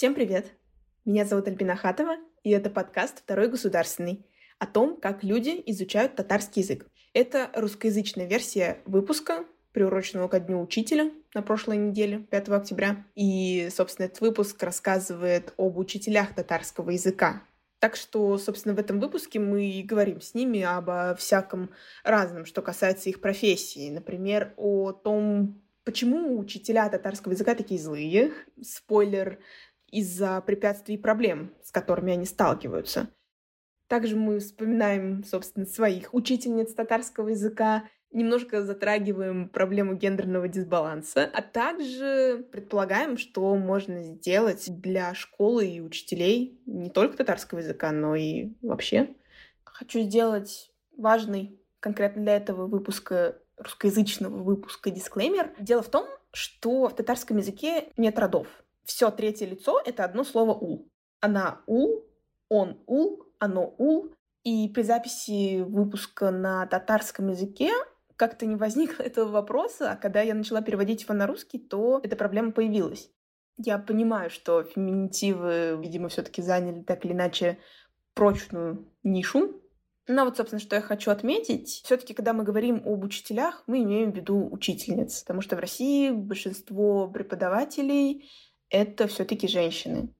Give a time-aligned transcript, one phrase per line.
[0.00, 0.54] Всем привет!
[1.04, 4.24] Меня зовут Альбина Хатова, и это подкаст «Второй государственный»
[4.58, 6.86] о том, как люди изучают татарский язык.
[7.12, 13.04] Это русскоязычная версия выпуска, приуроченного ко Дню Учителя на прошлой неделе, 5 октября.
[13.14, 17.42] И, собственно, этот выпуск рассказывает об учителях татарского языка.
[17.78, 21.68] Так что, собственно, в этом выпуске мы и говорим с ними обо всяком
[22.04, 23.90] разном, что касается их профессии.
[23.90, 28.32] Например, о том, почему учителя татарского языка такие злые.
[28.62, 29.38] Спойлер,
[29.92, 33.08] из-за препятствий и проблем, с которыми они сталкиваются.
[33.86, 42.46] Также мы вспоминаем, собственно, своих учительниц татарского языка, немножко затрагиваем проблему гендерного дисбаланса, а также
[42.52, 49.14] предполагаем, что можно сделать для школы и учителей не только татарского языка, но и вообще.
[49.64, 55.52] Хочу сделать важный конкретно для этого выпуска русскоязычного выпуска дисклеймер.
[55.58, 58.46] Дело в том, что в татарском языке нет родов.
[58.90, 60.90] Все третье лицо— это одно слово «ул».
[61.20, 62.04] Она «ул»,
[62.48, 64.12] он «ул», оно «ул».
[64.42, 67.70] И при записи выпуска на татарском языке
[68.16, 72.16] как-то не возникло этого вопроса, а когда я начала переводить его на русский, то эта
[72.16, 73.12] проблема появилась.
[73.58, 77.58] Я понимаю, что феминитивы, видимо, все-таки заняли так или иначе
[78.14, 79.62] прочную нишу.
[80.08, 84.10] Но вот, собственно, что я хочу отметить, все-таки, когда мы говорим об учителях, мы имеем
[84.10, 88.28] в виду учительниц, потому что в России большинство преподавателей
[88.70, 90.14] это все-таки женщины.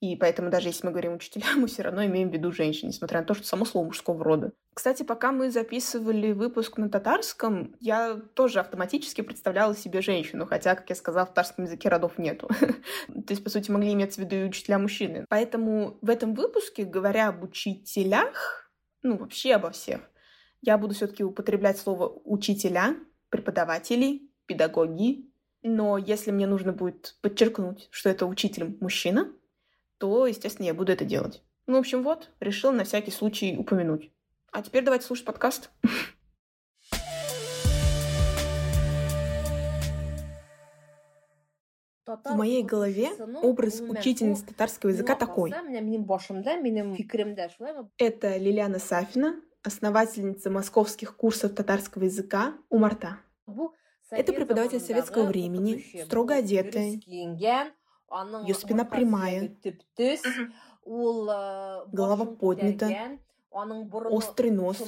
[0.00, 3.20] И поэтому даже если мы говорим учителя, мы все равно имеем в виду женщин, несмотря
[3.20, 4.52] на то, что само слово мужского рода.
[4.72, 10.88] Кстати, пока мы записывали выпуск на татарском, я тоже автоматически представляла себе женщину, хотя, как
[10.88, 12.48] я сказала, в татарском языке родов нету.
[13.08, 15.26] То есть, по сути, могли иметь в виду и учителя мужчины.
[15.28, 18.70] Поэтому в этом выпуске, говоря об учителях,
[19.02, 20.00] ну, вообще обо всех,
[20.62, 22.96] я буду все-таки употреблять слово учителя,
[23.28, 25.29] преподаватели, педагоги,
[25.62, 29.32] но если мне нужно будет подчеркнуть, что это учитель мужчина,
[29.98, 31.42] то, естественно, я буду это делать.
[31.66, 34.10] Ну, в общем, вот, решил на всякий случай упомянуть.
[34.52, 35.70] А теперь давайте слушать подкаст.
[42.06, 43.10] В моей голове
[43.42, 45.52] образ учительницы татарского языка такой.
[47.98, 53.18] Это Лилиана Сафина, основательница московских курсов татарского языка Умарта.
[54.10, 57.00] Это преподаватель советского времени, строго одетая,
[58.44, 59.56] ее спина прямая,
[60.84, 63.18] голова поднята,
[63.50, 64.78] острый нос,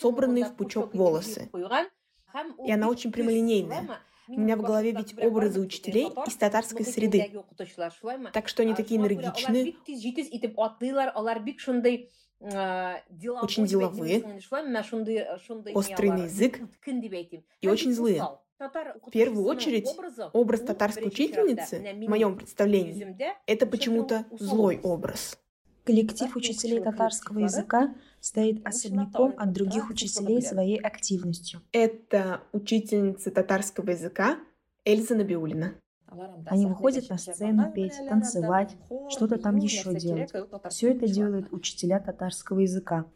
[0.00, 1.50] собранные в пучок волосы.
[2.64, 4.00] И она очень прямолинейная.
[4.28, 7.30] У меня в голове ведь образы учителей из татарской среды.
[8.32, 9.74] Так что они такие энергичные,
[12.40, 14.40] очень деловые,
[15.74, 16.60] острый на язык.
[17.60, 18.22] И очень злые.
[18.58, 19.88] В первую очередь,
[20.32, 23.16] образ татарской учительницы, в моем представлении,
[23.46, 25.38] это почему-то злой образ.
[25.84, 31.60] Коллектив учителей татарского языка стоит особняком от других учителей своей активностью.
[31.72, 34.38] Это учительница татарского языка
[34.84, 35.74] Эльза Набиулина.
[36.46, 38.76] Они выходят на сцену петь, танцевать,
[39.08, 40.30] что-то там еще делать.
[40.68, 43.06] Все это делают учителя татарского языка.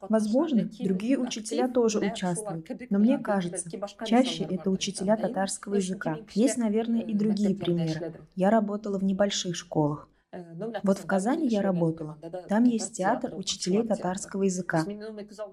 [0.00, 3.68] Возможно, другие учителя тоже участвуют, но мне кажется,
[4.06, 6.18] чаще это учителя татарского языка.
[6.34, 8.14] Есть, наверное, и другие примеры.
[8.34, 10.08] Я работала в небольших школах.
[10.82, 12.18] Вот в Казани я работала.
[12.48, 14.84] Там есть театр учителей татарского языка.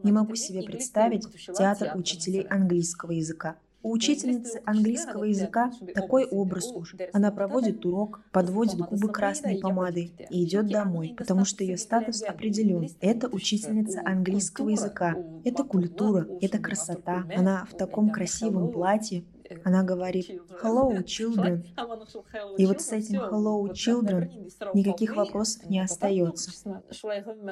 [0.03, 3.57] Не могу себе представить театр учителей английского языка.
[3.81, 6.95] У учительницы английского языка такой образ уж.
[7.13, 12.89] Она проводит урок, подводит губы красной помадой и идет домой, потому что ее статус определен.
[12.99, 15.15] Это учительница английского языка.
[15.45, 17.25] Это культура, это красота.
[17.35, 19.23] Она в таком красивом платье,
[19.63, 20.29] она говорит
[20.63, 21.63] «Hello, children».
[22.57, 24.29] И вот с этим «Hello, children»
[24.73, 26.51] никаких вопросов не остается.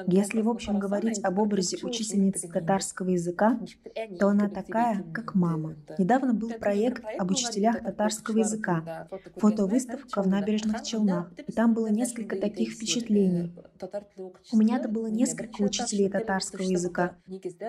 [0.06, 3.58] Если, в общем, говорить об образе учительницы татарского языка,
[4.18, 5.76] то она такая, как мама.
[5.98, 12.36] Недавно был проект об учителях татарского языка, фотовыставка в набережных Челнах, и там было несколько
[12.36, 13.52] таких впечатлений.
[14.52, 17.16] У меня-то было несколько учителей татарского языка,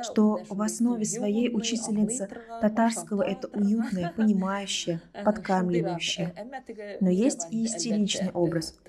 [0.04, 2.30] что в основе своей учительница
[2.62, 6.34] татарского— это уютная, понимающая, подкармливающая.
[7.00, 8.80] Но есть и истеричный образ,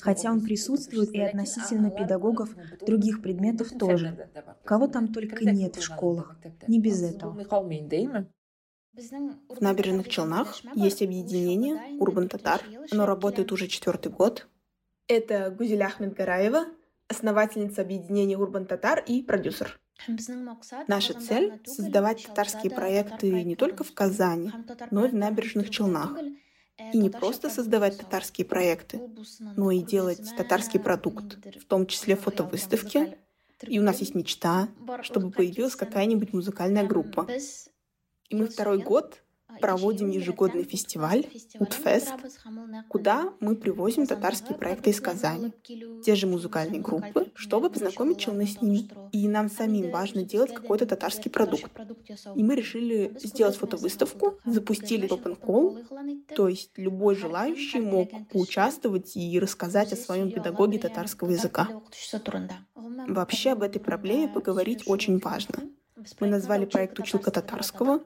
[0.00, 2.54] хотя он присутствует и относительно педагогов
[2.86, 4.28] других предметов тоже.
[4.64, 6.36] Кого там только нет в школах,
[6.66, 7.36] не без этого.
[8.96, 12.62] В набережных Челнах есть объединение Урбан Татар.
[12.90, 14.48] Оно работает уже четвертый год.
[15.08, 16.66] Это Гузель Ахмед Гараева,
[17.06, 19.78] основательница объединения Урбан Татар и продюсер.
[20.88, 24.50] Наша цель— создавать татарские проекты не только в Казани,
[24.90, 26.18] но и в набережных Челнах.
[26.92, 29.00] И не просто создавать татарские проекты,
[29.56, 33.16] но и делать татарский продукт, в том числе фотовыставки.
[33.62, 34.68] И у нас есть мечта,
[35.02, 37.28] чтобы появилась какая-нибудь музыкальная группа.
[38.28, 39.22] И мы второй год
[39.60, 41.26] проводим ежегодный фестиваль
[41.58, 42.12] Утфест,
[42.88, 45.52] куда мы привозим татарские проекты из Казани,
[46.04, 48.88] те же музыкальные группы, чтобы познакомить челны с ними.
[49.12, 51.70] И нам самим важно делать какой-то татарский продукт.
[52.34, 59.38] И мы решили сделать фотовыставку, запустили open call, то есть любой желающий мог поучаствовать и
[59.38, 61.68] рассказать о своем педагоге татарского языка.
[63.08, 65.62] Вообще об этой проблеме поговорить очень важно.
[66.20, 68.02] Мы назвали проект «Училка татарского»,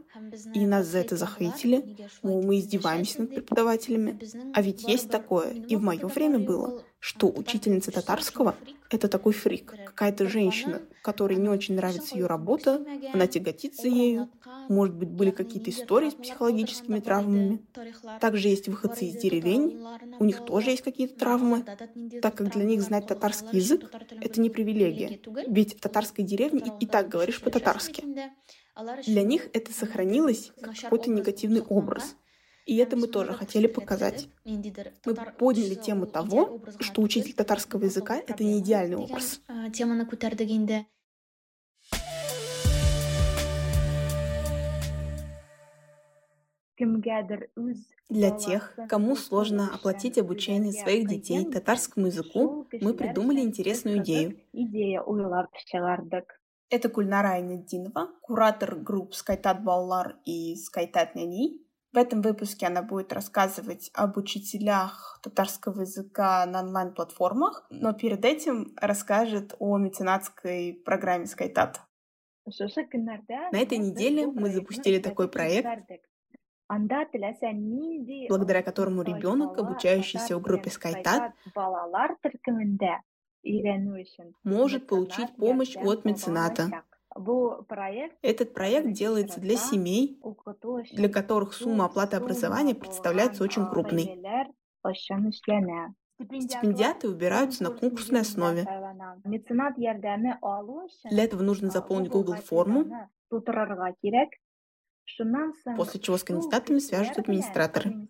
[0.54, 4.19] и нас за это захейтили, мы издеваемся над преподавателями.
[4.54, 8.55] А ведь есть такое, и в мое время было, что учительница татарского—
[8.91, 14.29] это такой фрик, какая-то женщина, которой не очень нравится ее работа, она тяготится ею,
[14.69, 17.64] может быть, были какие-то истории с психологическими травмами.
[18.20, 19.82] Также есть выходцы из деревень,
[20.19, 21.64] у них тоже есть какие-то травмы,
[22.20, 26.87] так как для них знать татарский язык— это не привилегия, ведь в татарской деревне и,
[26.87, 28.05] так говоришь по-татарски.
[29.06, 32.17] Для них это сохранилось как какой-то негативный образ.
[32.70, 34.28] И это мы тоже хотели показать.
[34.44, 39.40] Мы подняли тему того, что учитель татарского языка— это не идеальный образ.
[48.08, 54.38] Для тех, кому сложно оплатить обучение своих детей татарскому языку, мы придумали интересную идею.
[56.69, 61.69] Это Кульнара Айнеддинова, куратор групп «Скайтат Баллар» и «Скайтат Няни».
[61.92, 68.72] В этом выпуске она будет рассказывать об учителях татарского языка на онлайн-платформах, но перед этим
[68.76, 71.81] расскажет о меценатской программе «Скайтат».
[72.46, 75.66] На этой неделе мы запустили такой проект,
[78.28, 81.32] благодаря которому ребенок, обучающийся в группе Скайтат,
[84.44, 86.84] может получить помощь от мецената.
[88.22, 90.20] Этот проект делается для семей,
[90.92, 94.22] для которых сумма оплаты образования представляется очень крупной.
[96.22, 98.64] Стипендиаты выбираются на конкурсной основе.
[101.10, 102.84] Для этого нужно заполнить Google форму,
[105.76, 108.08] после чего с кандидатами свяжут администраторы.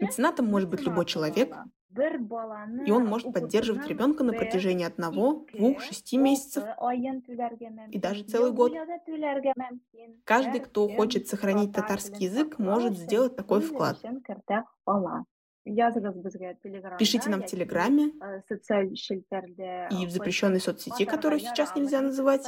[0.00, 1.54] Меценатом может быть любой человек,
[2.86, 6.64] и он может поддерживать ребенка на протяжении одного, двух, шести месяцев
[7.90, 8.72] и даже целый год.
[10.24, 13.98] Каждый, кто хочет сохранить татарский язык, может сделать такой вклад.
[16.98, 18.12] Пишите нам в Телеграме
[19.90, 22.46] и в запрещенной соцсети, которую сейчас нельзя называть.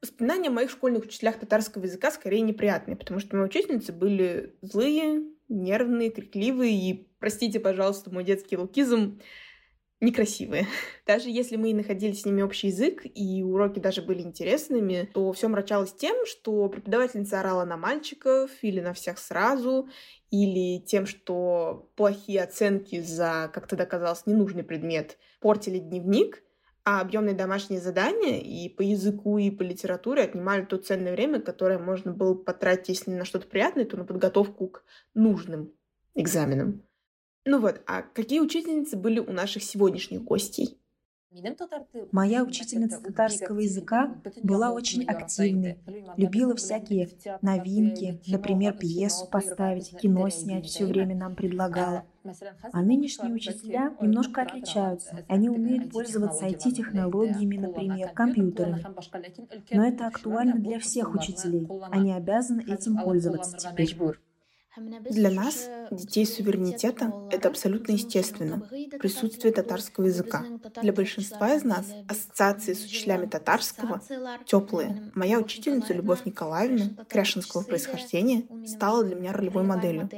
[0.00, 5.22] Воспоминания о моих школьных учителях татарского языка скорее неприятные, потому что мои учительницы были злые,
[5.48, 9.20] нервные, крикливые и, простите, пожалуйста, мой детский лукизм,
[10.00, 10.66] некрасивые.
[11.06, 15.48] Даже если мы находили с ними общий язык, и уроки даже были интересными, то все
[15.48, 19.88] мрачалось тем, что преподавательница орала на мальчиков или на всех сразу,
[20.30, 26.42] или тем, что плохие оценки за, как тогда казалось, ненужный предмет портили дневник,
[26.84, 31.78] а объемные домашние задания и по языку, и по литературе отнимали то ценное время, которое
[31.78, 35.72] можно было потратить, если не на что-то приятное, то на подготовку к нужным
[36.14, 36.82] экзаменам.
[37.44, 40.78] Ну вот, а какие учительницы были у наших сегодняшних гостей?
[42.10, 45.78] Моя учительница татарского языка была очень активной,
[46.16, 47.10] любила всякие
[47.42, 52.04] новинки, например, пьесу поставить, кино снять, все время нам предлагала.
[52.72, 55.24] А нынешние учителя немножко отличаются.
[55.28, 58.84] Они умеют пользоваться IT-технологиями, например, компьютерами.
[59.70, 61.68] Но это актуально для всех учителей.
[61.90, 63.96] Они обязаны этим пользоваться теперь.
[64.76, 68.60] Для нас, детей суверенитета, это абсолютно естественно.
[68.98, 70.44] Присутствие татарского языка.
[70.82, 74.02] Для большинства из нас ассоциации с учителями татарского
[74.46, 75.10] теплые.
[75.14, 80.08] Моя учительница Любовь Николаевна, кряшинского происхождения, стала для меня ролевой моделью.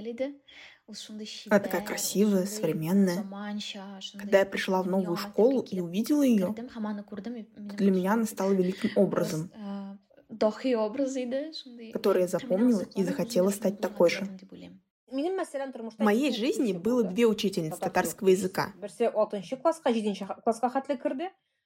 [1.49, 3.25] Она такая красивая, современная.
[4.19, 8.91] Когда я пришла в новую школу и увидела ее, то для меня она стала великим
[8.97, 9.51] образом
[11.93, 14.27] который я запомнила и захотела стать такой же.
[15.11, 18.73] В моей жизни было две учительницы татарского языка.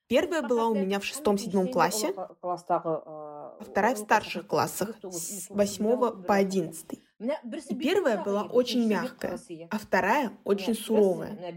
[0.07, 6.35] Первая была у меня в шестом-седьмом классе, а вторая в старших классах, с восьмого по
[6.35, 7.01] одиннадцатый.
[7.21, 9.39] И первая была очень мягкая,
[9.71, 11.55] а вторая очень суровая.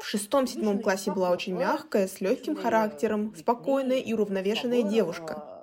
[0.00, 5.53] В шестом-седьмом классе была очень мягкая, с легким характером, спокойная и уравновешенная девушка.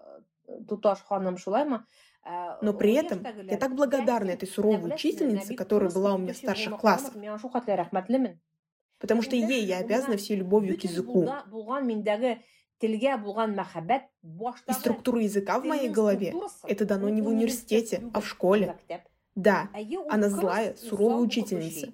[2.61, 6.77] Но при этом я так благодарна этой суровой учительнице, которая была у меня в старших
[6.79, 7.13] классах,
[8.99, 11.27] потому что ей я обязана всей любовью к языку.
[14.67, 16.33] И структура языка в моей голове—
[16.67, 18.77] это дано не в университете, а в школе.
[19.35, 19.69] Да,
[20.09, 21.91] она злая, суровая учительница.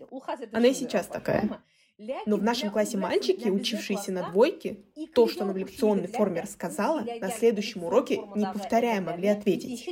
[0.52, 1.62] Она и сейчас такая.
[2.26, 4.78] Но в нашем классе мальчики, учившиеся на двойке,
[5.16, 9.88] то, что она в лекционной форме рассказала, на следующем уроке неповторяемо могли ответить.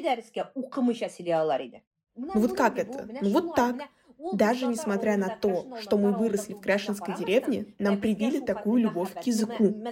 [2.15, 3.07] Ну вот как это?
[3.21, 3.89] Ну вот так.
[4.33, 9.21] Даже несмотря на то, что мы выросли в Кряшинской деревне, нам привили такую любовь к
[9.23, 9.83] языку.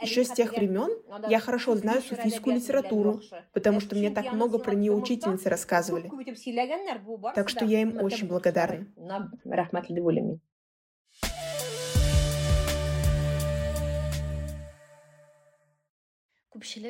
[0.00, 0.90] Еще с тех времен
[1.28, 3.20] я хорошо знаю суфийскую литературу,
[3.52, 6.10] потому что мне так много про нее учительницы рассказывали.
[7.34, 8.86] Так что я им очень благодарна.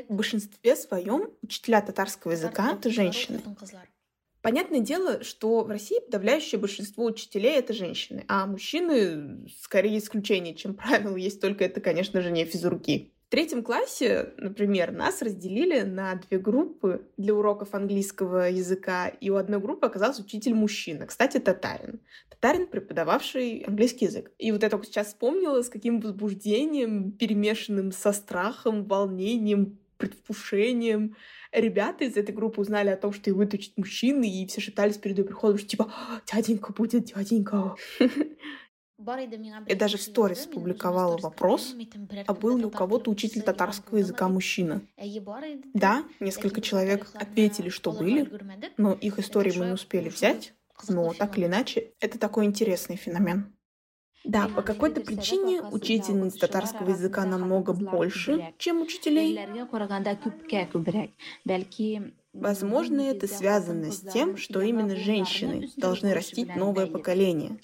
[0.09, 3.41] В большинстве своем учителя татарского языка— это женщины.
[4.43, 10.75] Понятное дело, что в России подавляющее большинство учителей это женщины, а мужчины скорее исключение, чем
[10.75, 13.13] правило, есть только это, конечно же, не физруки.
[13.31, 19.37] В третьем классе, например, нас разделили на две группы для уроков английского языка, и у
[19.37, 22.01] одной группы оказался учитель мужчина, кстати, татарин.
[22.29, 24.33] Татарин, преподававший английский язык.
[24.39, 31.15] И вот я только сейчас вспомнила, с каким возбуждением, перемешанным со страхом, волнением, предвкушением
[31.53, 35.19] ребята из этой группы узнали о том, что его учат мужчины, и все шептались перед
[35.19, 35.93] ее приходом, что типа
[36.27, 37.77] «Дяденька будет, дяденька».
[39.67, 41.75] Я даже в сторис публиковала вопрос,
[42.27, 44.83] а был ли у кого-то учитель татарского языка мужчина.
[45.75, 48.31] Да, несколько человек ответили, что были,
[48.77, 50.55] но их истории мы не успели взять.
[50.89, 53.55] Но так или иначе, это такой интересный феномен.
[54.25, 59.39] Да, по какой-то причине учительниц татарского языка намного больше, чем учителей.
[62.33, 67.59] Возможно, это связано с тем, что именно женщины должны растить новое поколение.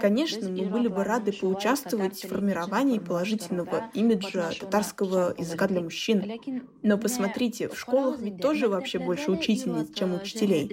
[0.00, 6.40] Конечно, мы были бы рады поучаствовать в формировании положительного имиджа татарского языка для мужчин.
[6.82, 10.70] Но посмотрите, в школах ведь тоже вообще больше учительниц, чем учителей.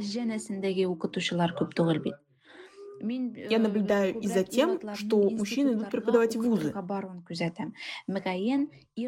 [3.49, 6.71] Я наблюдаю и за тем, что мужчины идут преподавать в вузы.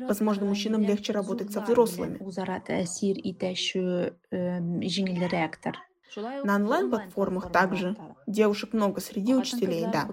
[0.08, 2.18] Возможно, мужчинам легче работать со взрослыми.
[6.44, 7.96] На онлайн-платформах также
[8.28, 10.06] девушек много среди учителей, да.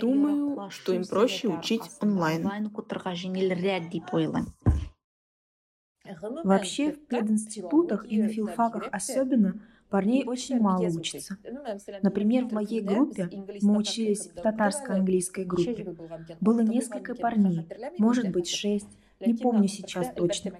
[0.00, 2.42] Думаю, что им проще учить онлайн.
[6.44, 11.36] Вообще, в пединститутах и на филфаках особенно парней очень мало учатся.
[12.02, 13.28] Например, в моей группе
[13.60, 15.94] мы учились в татарско-английской группе.
[16.40, 17.66] Было несколько парней,
[17.98, 18.88] может быть, шесть.
[19.20, 20.52] Не помню сейчас точно.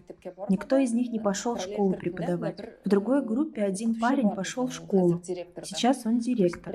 [0.49, 2.59] Никто из них не пошел в школу преподавать.
[2.85, 5.23] В другой группе один парень пошел в школу.
[5.63, 6.75] Сейчас он директор.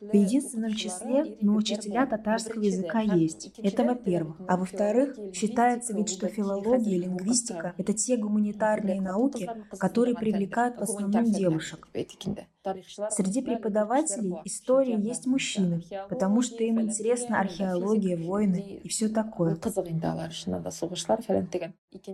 [0.00, 3.52] В единственном числе, но учителя татарского языка есть.
[3.58, 4.36] Это во-первых.
[4.46, 10.82] А во-вторых, считается ведь, что филология и лингвистика— это те гуманитарные науки, которые привлекают в
[10.82, 11.88] основном девушек.
[13.10, 19.56] Среди преподавателей истории есть мужчины, потому что им интересна археология, войны и все такое.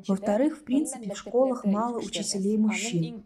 [0.06, 3.24] Во-вторых, в принципе, в школах мало учителей мужчин.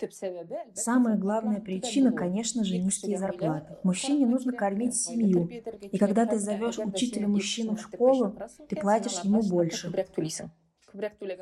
[0.74, 3.76] Самая главная причина, конечно же, низкие зарплаты.
[3.82, 8.36] Мужчине нужно кормить семью, и когда ты зовешь учителя мужчину в школу,
[8.68, 9.92] ты платишь ему больше.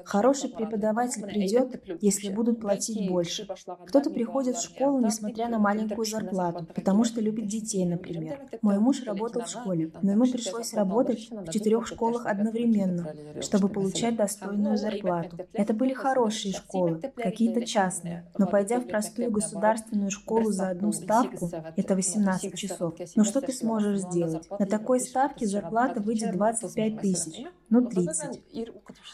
[0.05, 3.47] Хороший преподаватель придет, если будут платить больше.
[3.87, 8.41] Кто-то приходит в школу, несмотря на маленькую зарплату, потому что любит детей, например.
[8.63, 14.17] Мой муж работал в школе, но ему пришлось работать в четырех школах одновременно, чтобы получать
[14.17, 15.37] достойную зарплату.
[15.53, 21.51] Это были хорошие школы, какие-то частные, но пойдя в простую государственную школу за одну ставку,
[21.77, 24.49] это 18 часов, ну что ты сможешь сделать?
[24.59, 28.43] На такой ставке зарплата выйдет 25 тысяч, ну 30.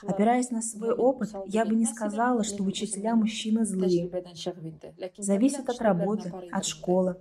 [0.03, 4.11] Опираясь на свой опыт, я бы не сказала, что учителя мужчины злые.
[5.19, 7.17] Зависит от работы, от школы.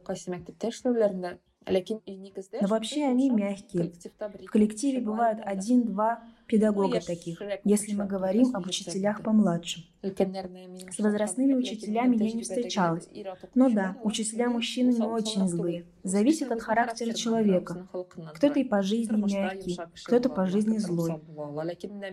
[2.62, 3.94] Но вообще они мягкие.
[4.20, 9.86] В коллективе бывают один-два педагога таких, если мы говорим об учителях помладше.
[10.02, 13.10] С возрастными учителями я не встречалась.
[13.56, 15.86] Но да, учителя мужчины не очень злые.
[16.04, 17.88] Зависит от характера человека.
[18.36, 21.22] Кто-то и по жизни мягкий, кто-то по жизни злой.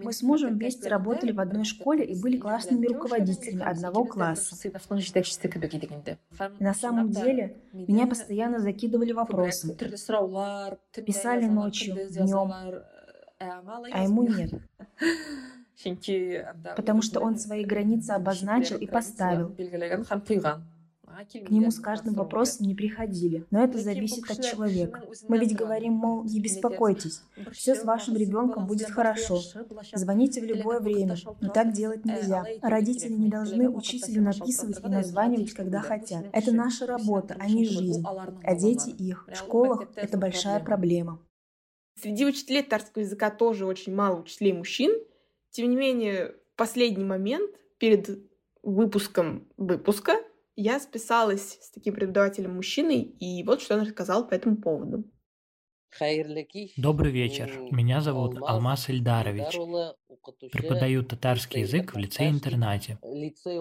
[0.03, 4.57] Мы с мужем вместе работали в одной школе и были классными руководителями одного класса.
[4.69, 9.77] И на самом деле, меня постоянно закидывали вопросом.
[11.05, 12.53] Писали ночью, днем,
[13.93, 14.53] а ему нет.
[16.77, 19.55] Потому что он свои границы обозначил и поставил.
[21.31, 25.03] К нему с каждым вопросом не приходили, но это зависит от человека.
[25.29, 27.23] Мы ведь говорим, мол, не беспокойтесь,
[27.53, 29.39] все с вашим ребенком будет хорошо.
[29.93, 32.45] Звоните в любое время, но так делать нельзя.
[32.63, 36.25] Родители не должны учителю написывать и названивать, когда хотят.
[36.33, 38.05] Это наша работа, а не жизнь.
[38.43, 39.29] А дети их.
[39.31, 41.19] В школах это большая проблема.
[41.95, 44.93] Среди учителей татарского языка тоже очень мало учителей мужчин.
[45.51, 48.09] Тем не менее, в последний момент перед
[48.63, 50.17] выпуском выпуска
[50.57, 55.05] я списалась с таким преподавателем мужчиной, и вот что он рассказал по этому поводу.
[56.79, 57.51] Добрый вечер.
[57.71, 59.55] Меня зовут Алмаз Ильдарович.
[60.51, 62.99] Преподаю татарский язык в лицее-интернате.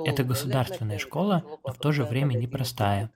[0.06, 3.12] Это государственная школа, но в то же время непростая.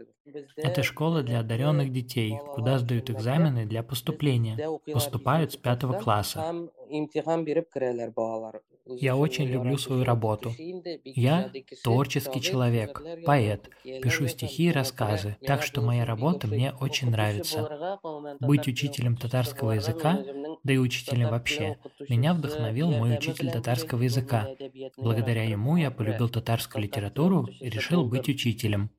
[0.56, 4.58] Это школа для одаренных детей, куда сдают экзамены для поступления.
[4.92, 6.70] Поступают с пятого класса.
[8.88, 10.54] Я очень люблю свою работу.
[11.04, 11.52] Я
[11.84, 18.00] творческий человек, поэт, пишу стихи и рассказы, так что моя работа мне очень нравится.
[18.40, 20.24] Быть учителем татарского языка,
[20.64, 21.78] да и учителем вообще,
[22.08, 24.50] меня вдохновил мой учитель татарского языка.
[24.98, 28.92] Благодаря ему я полюбил татарскую литературу и решил быть учителем.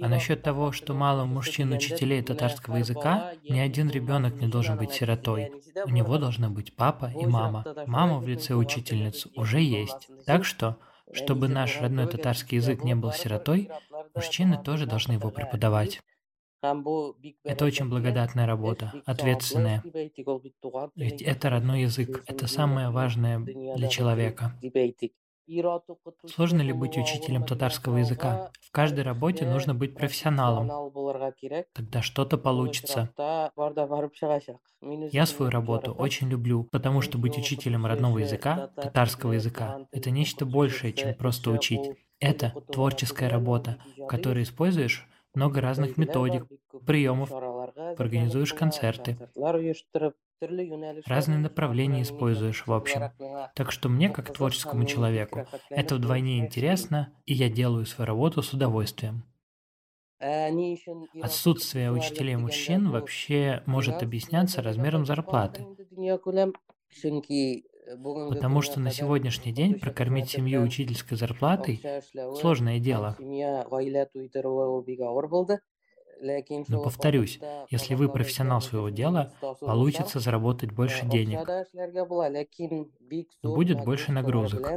[0.00, 5.52] А насчет того, что мало мужчин-учителей татарского языка, ни один ребенок не должен быть сиротой.
[5.86, 7.64] У него должны быть папа и мама.
[7.86, 10.08] Мама в лице учительниц уже есть.
[10.26, 10.76] Так что,
[11.12, 13.70] чтобы наш родной татарский язык не был сиротой,
[14.14, 16.00] мужчины тоже должны его преподавать.
[16.60, 19.82] Это очень благодатная работа, ответственная.
[20.96, 24.58] Ведь это родной язык, это самое важное для человека.
[26.26, 28.50] Сложно ли быть учителем татарского языка?
[28.60, 30.70] В каждой работе нужно быть профессионалом.
[31.72, 33.10] Тогда что-то получится.
[35.10, 40.44] Я свою работу очень люблю, потому что быть учителем родного языка, татарского языка, это нечто
[40.44, 41.90] большее, чем просто учить.
[42.20, 46.46] Это творческая работа, в которой используешь много разных методик,
[46.84, 49.16] приемов, организуешь концерты,
[51.06, 53.10] разные направления используешь, в общем.
[53.54, 58.52] Так что мне, как творческому человеку, это вдвойне интересно, и я делаю свою работу с
[58.52, 59.24] удовольствием.
[60.20, 65.64] Отсутствие учителей мужчин вообще может объясняться размером зарплаты.
[68.28, 71.80] Потому что на сегодняшний день прокормить семью учительской зарплатой–
[72.40, 73.16] сложное дело.
[76.68, 81.46] Но повторюсь, если вы профессионал своего дела, получится заработать больше денег.
[83.42, 84.68] Но будет больше нагрузок.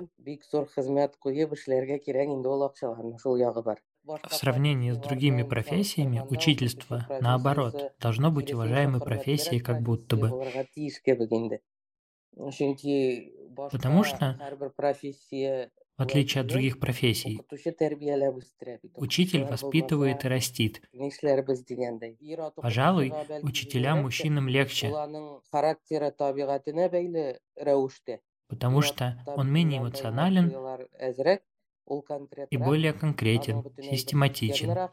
[4.04, 10.32] В сравнении с другими профессиями, учительство, наоборот, должно быть уважаемой профессией как будто бы.
[13.72, 14.38] Потому что
[16.02, 17.42] в отличие от других профессий.
[18.96, 20.82] Учитель воспитывает и растит.
[22.56, 24.92] Пожалуй, учителям мужчинам легче,
[28.48, 30.48] потому что он менее эмоционален
[32.50, 34.90] и более конкретен, систематичен.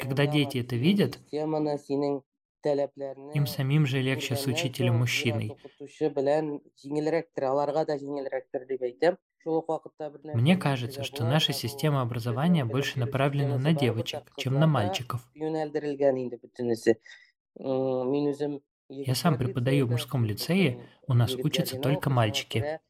[0.00, 1.18] Когда дети это видят,
[3.34, 5.56] им самим же легче с учителем-мужчиной.
[10.34, 15.26] Мне кажется, что наша система образования больше направлена на девочек, чем на мальчиков.
[18.90, 22.80] Я сам преподаю в мужском лицее, у нас учатся только мальчики.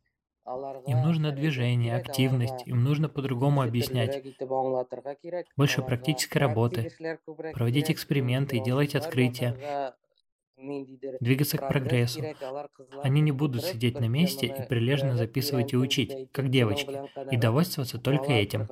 [0.87, 4.23] Им нужно движение, активность, им нужно по-другому объяснять.
[5.57, 6.91] Больше практической работы,
[7.53, 9.95] проводить эксперименты и делать открытия
[11.21, 12.23] двигаться к прогрессу.
[13.03, 17.99] Они не будут сидеть на месте и прилежно записывать и учить, как девочки, и довольствоваться
[17.99, 18.67] только этим.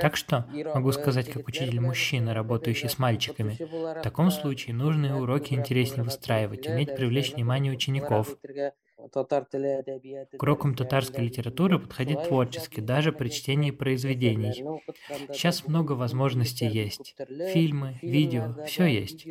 [0.00, 5.54] Так что, могу сказать как учитель мужчина, работающий с мальчиками, в таком случае нужные уроки
[5.54, 8.36] интереснее выстраивать, уметь привлечь внимание учеников,
[9.12, 14.64] к урокам татарской литературы подходить творчески, даже при чтении произведений.
[15.32, 17.14] Сейчас много возможностей есть.
[17.52, 19.24] Фильмы, видео, все есть.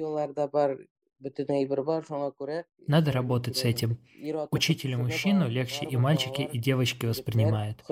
[2.88, 3.98] Надо работать с этим.
[4.52, 7.84] Учителя мужчину легче и мальчики, и девочки воспринимают.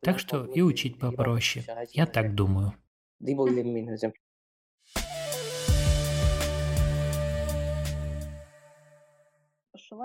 [0.00, 1.64] Так что и учить попроще.
[1.92, 2.74] Я так думаю.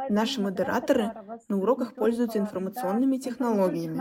[0.10, 1.12] Наши модераторы
[1.48, 4.00] на уроках пользуются информационными технологиями.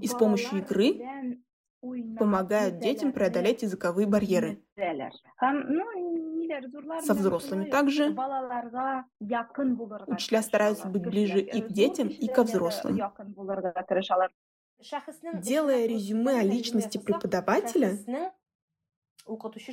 [0.00, 1.40] И с помощью игры
[1.80, 4.62] помогают детям преодолеть языковые барьеры.
[7.00, 8.14] Со взрослыми также
[10.06, 13.00] учителя стараются быть ближе и к детям, и ко взрослым.
[15.34, 17.98] Делая резюме о личности преподавателя,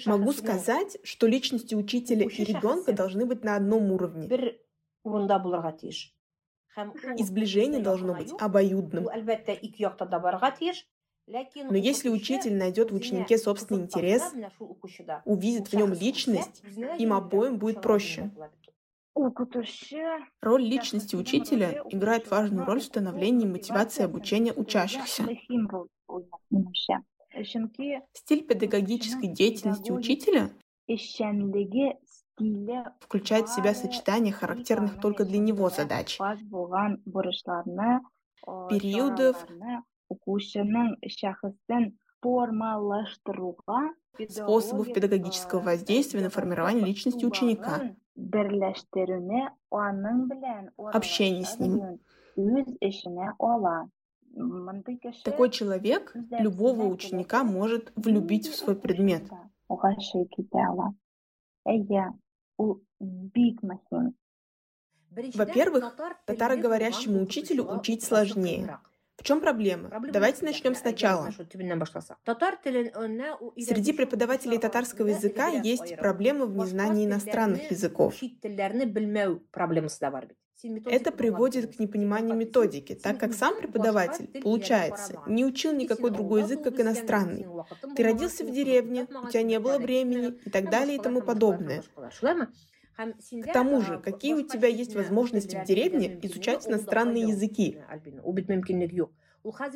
[0.06, 4.28] могу сказать, что личности учителя и ребенка должны быть на одном уровне.
[7.17, 9.08] И сближение должно быть обоюдным.
[11.28, 14.34] Но если учитель найдет в ученике собственный интерес,
[15.26, 16.63] увидит в нем личность,
[16.98, 18.32] им обоим будет проще.
[20.42, 25.24] Роль личности учителя играет важную роль в становлении и мотивации обучения учащихся.
[28.13, 30.52] Стиль педагогической деятельности учителя
[33.02, 36.18] включает в себя сочетание характерных только для него задач,
[38.70, 39.46] периодов,
[44.30, 47.96] способов педагогического воздействия на формирование личности ученика,
[50.78, 52.00] общение с ним.
[55.24, 59.24] Такой человек любого ученика может влюбить в свой предмет.
[65.34, 68.80] Во-первых, татароговорящему учителю учить сложнее.
[69.17, 69.91] В чем проблема?
[70.12, 71.32] Давайте начнем сначала.
[73.58, 78.15] Среди преподавателей татарского языка есть проблемы в незнании иностранных языков.
[80.86, 86.63] Это приводит к непониманию методики, так как сам преподаватель, получается, не учил никакой другой язык,
[86.63, 87.45] как иностранный.
[87.95, 91.84] Ты родился в деревне, у тебя не было времени и так далее и тому подобное.
[93.42, 97.80] К тому же, какие у тебя есть возможности в деревне изучать иностранные языки?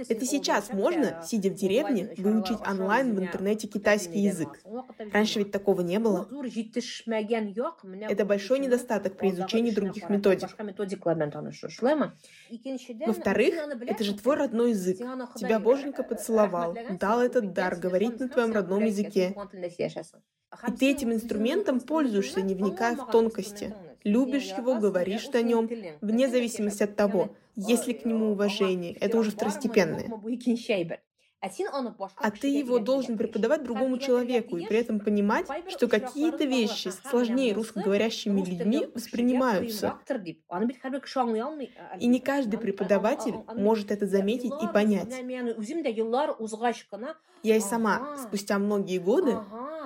[0.08, 4.60] Это сейчас можно, сидя в деревне, выучить онлайн в интернете китайский язык.
[5.14, 6.28] Раньше ведь такого не было.
[8.10, 10.50] Это большой недостаток при изучении других методик.
[13.08, 13.56] Во-вторых,
[13.88, 14.98] это же твой родной язык.
[15.36, 19.36] Тебя Боженька поцеловал, дал этот дар говорить на твоем родном языке.
[20.68, 23.74] И ты этим инструментом пользуешься, не вникая в тонкости.
[24.04, 25.70] Любишь его, говоришь о нем,
[26.02, 28.94] вне зависимости от того, есть ли к нему уважение.
[28.94, 30.10] Это уже второстепенное.
[32.18, 37.54] А ты его должен преподавать другому человеку и при этом понимать, что какие-то вещи сложнее
[37.54, 39.98] русскоговорящими людьми воспринимаются.
[42.00, 45.12] И не каждый преподаватель может это заметить и понять.
[47.44, 49.40] Я и сама спустя многие годы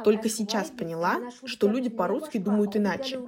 [0.06, 3.18] только сейчас поняла, что люди по-русски думают иначе.
[3.18, 3.24] У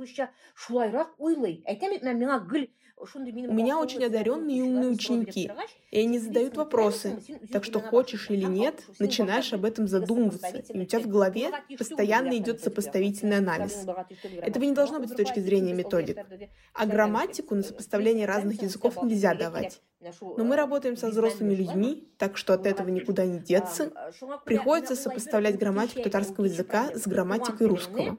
[3.53, 5.51] меня очень одаренные и умные ученики,
[5.89, 7.19] и они задают вопросы.
[7.51, 12.37] Так что хочешь или нет, начинаешь об этом задумываться, и у тебя в голове постоянно
[12.37, 13.85] идет сопоставительный анализ.
[14.41, 16.19] Этого не должно быть с точки зрения методик.
[16.75, 19.81] А грамматику на сопоставление разных языков нельзя давать.
[19.99, 23.91] Но мы работаем со взрослыми людьми, так что от этого никуда не деться.
[24.45, 28.17] Приходится сопоставлять грамматику татарского языка с грамматикой русского.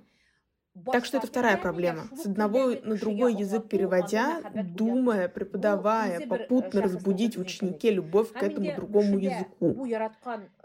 [0.93, 2.09] Так что это вторая проблема.
[2.15, 8.75] С одного на другой язык переводя, думая, преподавая, попутно разбудить в ученике любовь к этому
[8.75, 9.87] другому языку.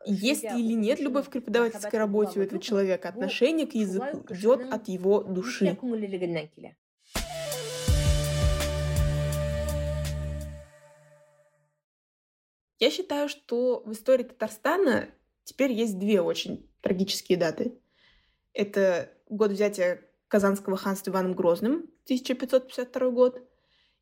[0.05, 4.71] есть ли или нет любовь к преподавательской работе у этого человека, отношение к языку идет
[4.71, 5.77] от его души.
[12.83, 15.07] Я считаю, что в истории Татарстана
[15.45, 17.79] теперь есть две очень трагические даты.
[18.53, 23.41] Это год взятия Казанского ханства Иваном Грозным, 1552 год,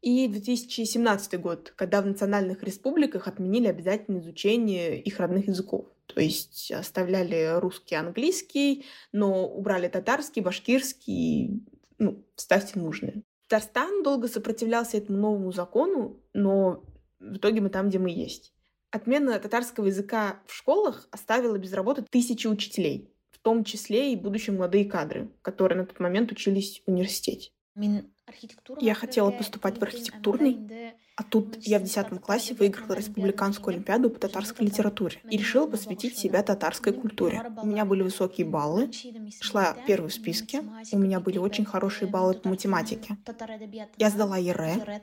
[0.02, 5.86] и 2017 год, когда в национальных республиках отменили обязательное изучение их родных языков.
[6.08, 11.68] То есть оставляли русский, английский, но убрали татарский, башкирский,
[12.00, 13.22] ну, ставьте нужное.
[13.48, 16.84] Татарстан долго сопротивлялся этому новому закону, но
[17.20, 18.56] в итоге мы там, где мы есть.
[18.92, 24.56] Отмена татарского языка в школах оставила без работы тысячи учителей в том числе и будущие
[24.56, 27.50] молодые кадры, которые на тот момент учились в университете.
[28.80, 34.20] Я хотела поступать в архитектурный, А тут я в 10 классе выиграла республиканскую олимпиаду по
[34.20, 37.42] татарской литературе и решила посвятить себя татарской культуре.
[37.62, 38.92] У меня были высокие баллы,
[39.40, 43.18] шла первой в списке, у меня были очень хорошие баллы по математике.
[43.98, 45.02] Я сдала ЕРЭ,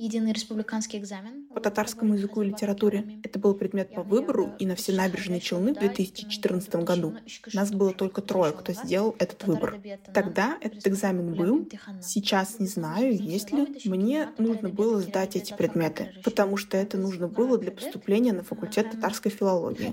[0.00, 1.46] единый республиканский экзамен.
[1.48, 5.74] По татарскому языку и литературе это был предмет по выбору, и на все набережные Челны
[5.74, 7.14] в 2014 году
[7.52, 9.80] нас было только трое, кто сделал этот выбор.
[10.14, 11.68] Тогда этот экзамен был,
[12.00, 13.66] сейчас не знаю, есть ли.
[13.84, 18.90] Мне нужно было сдать эти предметы, потому что это нужно было для поступления на факультет
[18.92, 19.92] татарской филологии.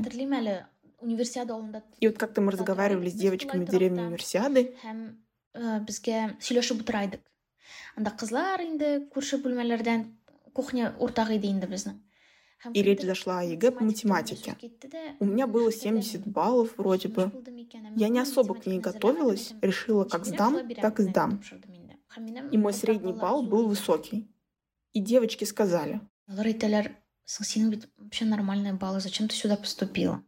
[1.99, 4.73] И вот как-то мы разговаривали с девочками в деревне Универсиады,
[7.96, 10.08] анда кызлар инде көрші бөлмелерден
[10.52, 12.00] кухня ортақ еді инде біздің
[12.72, 14.56] и речь зашла о ЕГЭ по математике.
[15.18, 17.32] У меня было 70 баллов вроде бы.
[17.96, 21.42] Я не особо к ней готовилась, решила, как сдам, так и сдам.
[22.50, 24.30] И мой средний балл был высокий.
[24.92, 26.00] И девочки сказали.
[26.28, 30.22] вообще нормальные баллы, зачем ты сюда поступила?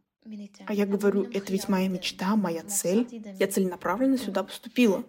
[0.65, 3.07] А я говорю, это ведь моя мечта, моя цель.
[3.39, 5.05] Я целенаправленно сюда поступила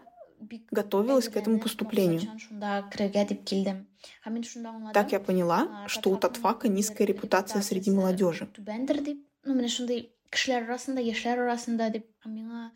[0.72, 2.22] готовилась к этому поступлению.
[4.94, 8.50] Так я поняла, что у Татфака низкая репутация среди молодежи.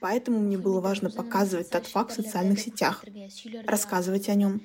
[0.01, 3.03] Поэтому мне было важно показывать Татфак в социальных сетях,
[3.65, 4.61] рассказывать о нем,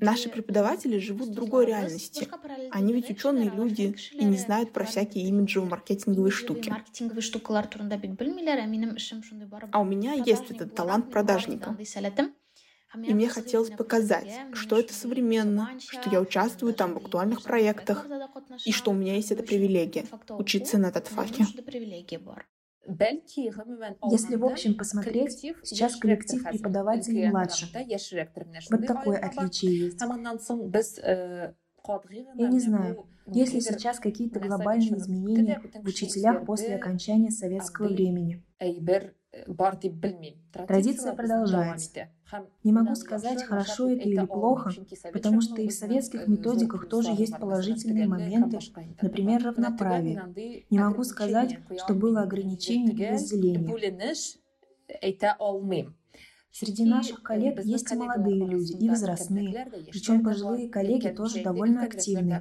[0.00, 2.28] Наши преподаватели живут в другой реальности.
[2.70, 6.72] Они ведь ученые люди и не знают про всякие имиджево-маркетинговые штуки.
[9.72, 11.76] А у меня есть этот талант продажника.
[13.04, 18.06] И мне хотелось показать, что это современно, что я участвую там в актуальных проектах,
[18.64, 21.46] и что у меня есть эта привилегия— учиться на татфаке.
[24.10, 27.66] Если в общем посмотреть, сейчас коллектив преподавателей младше.
[28.70, 30.00] Вот такое отличие есть.
[32.34, 38.44] Я не знаю, есть ли сейчас какие-то глобальные изменения в учителях после окончания советского времени.
[40.66, 42.08] Традиция продолжается.
[42.64, 44.72] Не могу сказать, хорошо это или плохо,
[45.12, 48.58] потому что и в советских методиках тоже есть положительные моменты,
[49.02, 50.64] например, равноправие.
[50.70, 53.68] Не могу сказать, что было ограничение и разделение.
[56.50, 62.38] Среди наших коллег есть и молодые люди, и возрастные, причем пожилые коллеги тоже довольно активные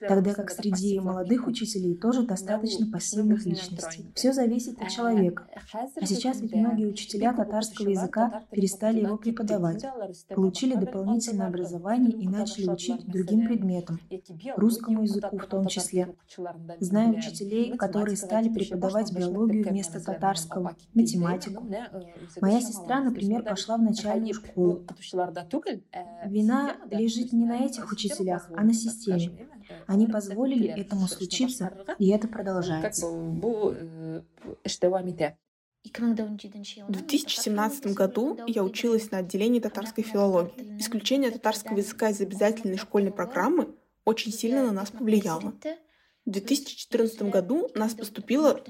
[0.00, 4.12] тогда как среди молодых учителей тоже достаточно пассивных личностей.
[4.14, 5.46] Все зависит от человека.
[6.00, 9.84] А сейчас ведь многие учителя татарского языка перестали его преподавать,
[10.28, 14.00] получили дополнительное образование и начали учить другим предметам,
[14.56, 16.14] русскому языку в том числе.
[16.80, 21.64] Знаю учителей, которые стали преподавать биологию вместо татарского, математику.
[22.40, 24.84] Моя сестра, например, пошла в начальную школу.
[26.26, 29.30] Вина лежит не на этих учителях, а на системе.
[29.86, 33.06] Они позволили этому случиться, и это продолжается.
[36.88, 40.78] В 2017 году я училась на отделении татарской филологии.
[40.78, 45.54] Исключение татарского языка из обязательной школьной программы очень сильно на нас повлияло.
[46.24, 48.62] В 2014 году нас поступило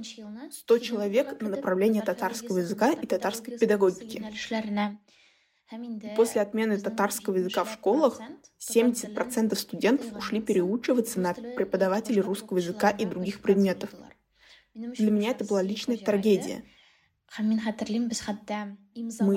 [0.50, 4.24] 100 человек на направление татарского языка и татарской педагогики.
[6.16, 8.20] После отмены татарского языка в школах
[8.58, 13.90] 70% студентов ушли переучиваться на преподавателей русского языка и других предметов.
[14.74, 16.64] Для меня это была личная трагедия.
[17.38, 17.60] Мы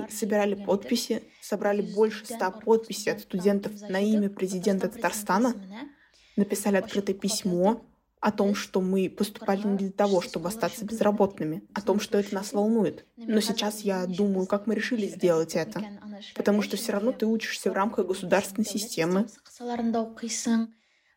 [0.09, 5.55] собирали подписи, собрали больше ста подписей от студентов на имя президента Татарстана,
[6.35, 7.85] написали открытое письмо,
[8.25, 12.33] о том, что мы поступали не для того, чтобы остаться безработными, о том, что это
[12.33, 13.05] нас волнует.
[13.17, 15.83] Но сейчас я думаю, как мы решили сделать это.
[16.33, 19.27] Потому что все равно ты учишься в рамках государственной системы.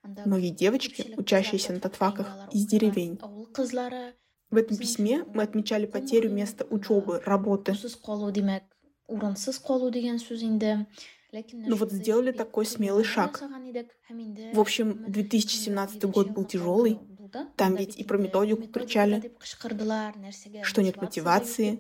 [0.03, 3.19] Многие девочки, учащиеся на татфаках, из деревень.
[4.51, 7.75] В этом письме мы отмечали потерю места учебы, работы.
[11.33, 13.43] Ну вот сделали такой смелый шаг.
[14.53, 16.99] В общем, 2017 год был тяжелый.
[17.57, 19.33] Там ведь и про методику кричали,
[20.63, 21.79] что нет мотивации,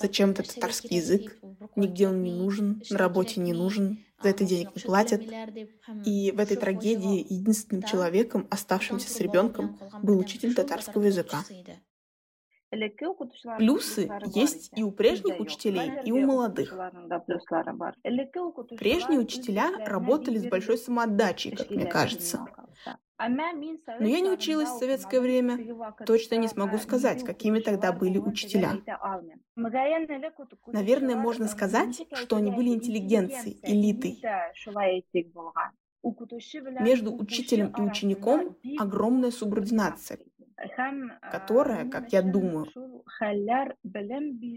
[0.00, 1.38] зачем это татарский язык,
[1.74, 5.22] нигде он не нужен, на работе не нужен, за это денег не платят.
[6.04, 11.44] И в этой трагедии единственным человеком, оставшимся с ребенком, был учитель татарского языка.
[13.58, 16.74] Плюсы есть и у прежних учителей, и у молодых.
[18.78, 22.46] Прежние учителя работали с большой самоотдачей, как мне кажется.
[23.18, 25.58] Но я не училась в советское время.
[26.06, 28.72] Точно не смогу сказать, какими тогда были учителя.
[30.66, 34.20] Наверное, можно сказать, что они были интеллигенцией, элитой.
[36.80, 40.18] Между учителем и учеником огромная субординация,
[41.30, 42.66] которая, как я думаю,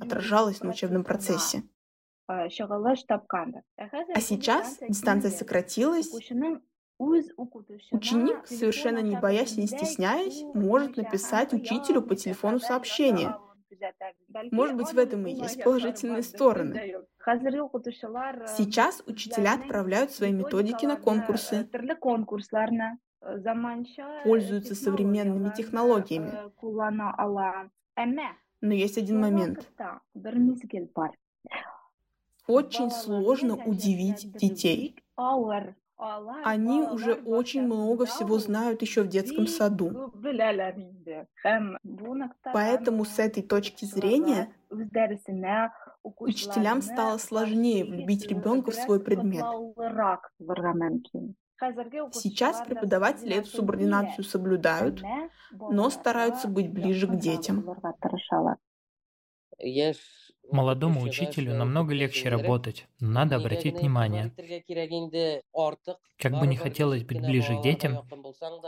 [0.01, 1.63] отражалась на учебном процессе.
[2.27, 2.49] А
[4.19, 6.11] сейчас дистанция сократилась,
[6.97, 13.35] Ученик, совершенно не боясь и не стесняясь, может написать учителю по телефону сообщение.
[14.51, 16.95] Может быть, в этом и есть положительные стороны.
[18.57, 21.67] Сейчас учителя отправляют свои методики на конкурсы,
[24.23, 26.31] пользуются современными технологиями.
[28.61, 29.71] Но есть один момент.
[32.47, 34.95] Очень сложно удивить детей.
[36.43, 40.11] Они уже очень много всего знают еще в детском саду.
[42.53, 44.53] Поэтому с этой точки зрения
[46.03, 49.45] учителям стало сложнее влюбить ребенка в свой предмет.
[52.11, 55.01] Сейчас преподаватели эту субординацию соблюдают,
[55.51, 57.65] но стараются быть ближе к детям.
[60.51, 64.31] Молодому учителю намного легче работать, но надо обратить внимание.
[66.17, 68.07] Как бы не хотелось быть ближе к детям,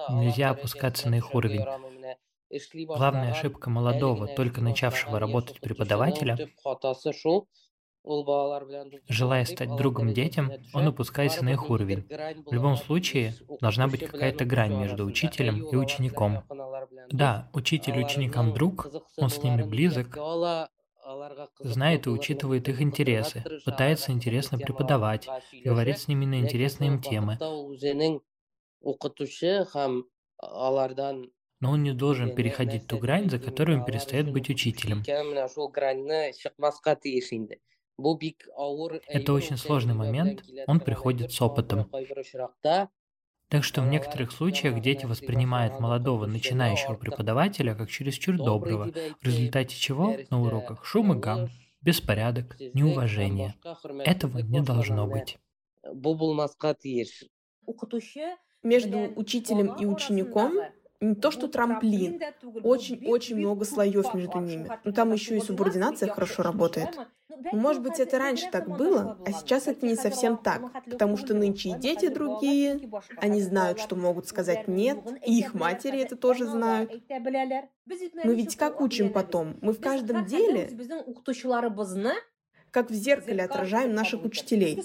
[0.10, 1.66] нельзя опускаться на их уровень.
[2.88, 6.40] Главная ошибка молодого, только начавшего работать преподавателя,
[9.10, 12.06] Желая стать другом детям, он опускается на их уровень.
[12.46, 16.44] В любом случае, должна быть какая-то грань между учителем и учеником.
[17.12, 20.18] Да, учитель ученикам друг, он с ними близок,
[21.60, 25.28] знает и учитывает их интересы, пытается интересно преподавать,
[25.64, 27.38] говорит с ними на интересные им темы.
[31.60, 35.04] Но он не должен переходить ту грань, за которую он перестает быть учителем.
[39.08, 41.90] Это очень сложный момент, он приходит с опытом.
[43.50, 49.76] Так что в некоторых случаях дети воспринимают молодого начинающего преподавателя как чересчур доброго, в результате
[49.76, 51.48] чего на уроках шум и гам,
[51.82, 53.56] беспорядок, неуважение.
[54.04, 55.38] Этого не должно быть.
[58.64, 60.54] Между учителем и учеником
[61.00, 62.20] не то что трамплин,
[62.64, 64.70] очень-очень много слоев между ними.
[64.84, 66.98] Но там еще и субординация хорошо работает.
[67.52, 71.70] Может быть, это раньше так было, а сейчас это не совсем так, потому что нынче
[71.70, 76.92] и дети другие, они знают, что могут сказать «нет», и их матери это тоже знают.
[77.06, 79.58] Мы ведь как учим потом?
[79.62, 80.70] Мы в каждом деле
[82.72, 84.84] как в зеркале отражаем наших учителей.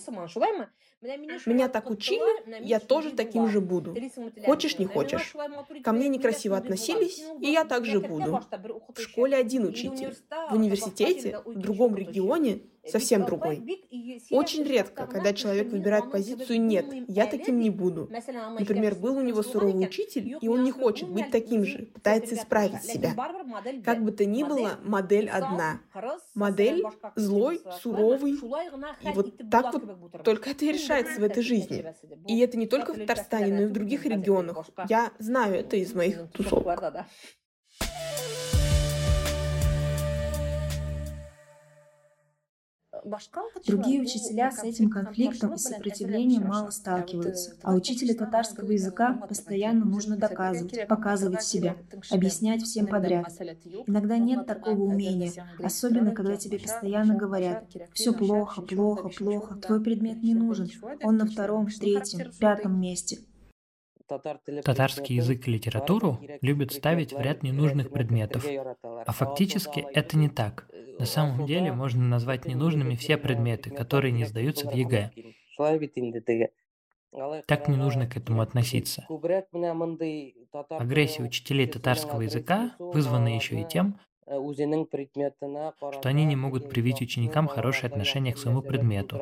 [1.47, 3.97] Меня так учили, я тоже таким же буду.
[4.45, 5.35] Хочешь, не хочешь.
[5.83, 8.41] Ко мне некрасиво относились, и я так же буду.
[8.95, 10.15] В школе один учитель,
[10.51, 13.63] в университете, в другом регионе совсем другой.
[14.31, 18.09] Очень редко, когда человек выбирает позицию «нет, я таким не буду».
[18.59, 22.83] Например, был у него суровый учитель, и он не хочет быть таким же, пытается исправить
[22.83, 23.15] себя.
[23.85, 25.81] Как бы то ни было, модель одна.
[26.35, 26.83] Модель
[27.17, 28.33] злой, суровый.
[28.33, 31.85] И вот так вот только это и решается в этой жизни.
[32.29, 34.69] И это не только в Татарстане, но и в других регионах.
[34.89, 36.83] Я знаю это из моих тусовок.
[43.67, 50.17] Другие учителя с этим конфликтом и сопротивлением мало сталкиваются, а учителю татарского языка постоянно нужно
[50.17, 51.77] доказывать, показывать себя,
[52.11, 53.27] объяснять всем подряд.
[53.87, 60.23] Иногда нет такого умения, особенно когда тебе постоянно говорят «все плохо, плохо, плохо, твой предмет
[60.23, 60.71] не нужен,
[61.03, 63.19] он на втором, третьем, пятом месте».
[64.65, 68.47] Татарский язык и литературу любят ставить в ряд ненужных предметов,
[68.83, 70.67] а фактически это не так.
[71.03, 75.11] На самом деле можно назвать ненужными все предметы, которые не сдаются в ЕГЭ.
[77.49, 79.05] Так не нужно к этому относиться.
[80.69, 87.91] Агрессия учителей татарского языка вызвана еще и тем, что они не могут привить ученикам хорошее
[87.91, 89.21] отношение к своему предмету.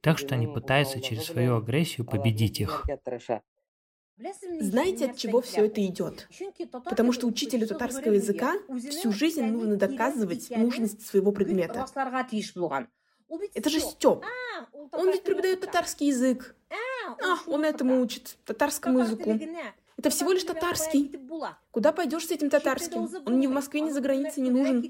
[0.00, 2.86] Так что они пытаются через свою агрессию победить их.
[4.60, 6.28] Знаете, от чего все это идет?
[6.84, 8.54] Потому что учителю татарского языка
[8.90, 11.86] всю жизнь нужно доказывать нужность своего предмета.
[13.54, 14.24] Это же Степ.
[14.92, 16.54] Он ведь преподает татарский язык.
[17.06, 19.38] А, он этому учит, татарскому языку.
[19.96, 21.12] Это всего лишь татарский.
[21.70, 23.08] Куда пойдешь с этим татарским?
[23.26, 24.82] Он ни в Москве, ни за границей не нужен.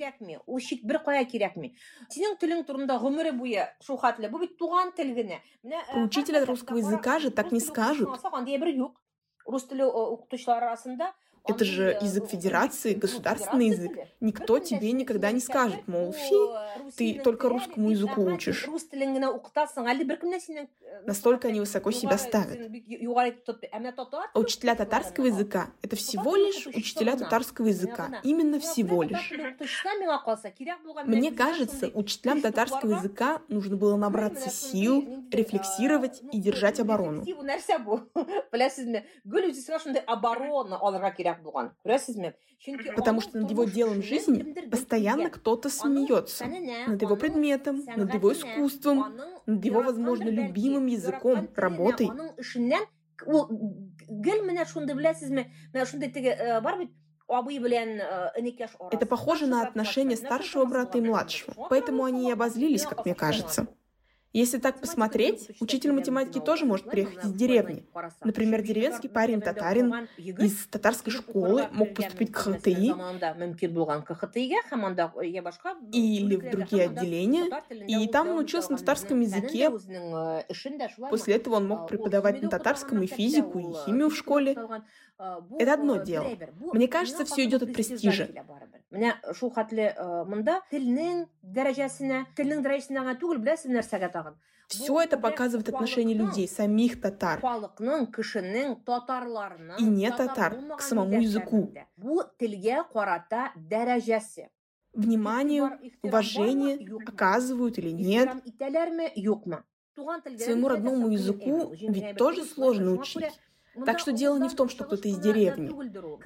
[5.92, 8.08] Про учителя русского языка же так не скажут.
[9.44, 11.10] Рус тілі оқытушылар арасында
[11.46, 13.92] Это же язык федерации, государственный язык.
[14.20, 16.34] Никто тебе никогда не скажет, мол, фи,
[16.96, 18.66] ты только русскому языку учишь.
[21.04, 22.58] Настолько они высоко себя ставят.
[24.32, 28.20] А учителя татарского языка— это всего лишь учителя татарского языка.
[28.22, 29.32] Именно всего лишь.
[31.04, 37.24] Мне кажется, учителям татарского языка нужно было набраться сил, рефлексировать и держать оборону.
[42.96, 46.46] Потому что над его делом жизни постоянно кто-то смеется.
[46.86, 52.10] Над его предметом, над его искусством, над его, возможно, любимым языком, работой.
[58.90, 63.66] Это похоже на отношения старшего брата и младшего, поэтому они и обозлились, как мне кажется.
[64.34, 67.86] Если так посмотреть, учитель математики тоже может приехать из деревни.
[68.24, 72.92] Например, деревенский парень татарин из татарской школы мог поступить к ХТИ
[75.92, 77.48] или в другие отделения,
[77.86, 79.70] и там он учился на татарском языке.
[81.10, 84.56] После этого он мог преподавать на татарском и физику, и химию в школе.
[85.60, 86.26] Это одно дело.
[86.72, 88.28] Мне кажется, все идет от престижа.
[88.94, 89.88] міне шул хәтле
[90.30, 91.24] мында телнең
[91.56, 94.10] дәрәҗәсенә телнең дәрәҗәсенә түгел беләсез нәрсәгә
[94.68, 97.40] все это показывает отношение людей, самих татар.
[99.78, 101.72] И не татар к самому языку.
[104.92, 108.30] Внимание, уважение оказывают или нет.
[109.96, 113.40] Своему родному языку ведь тоже сложно учить.
[113.86, 115.70] Так что дело не в том, что кто-то из деревни.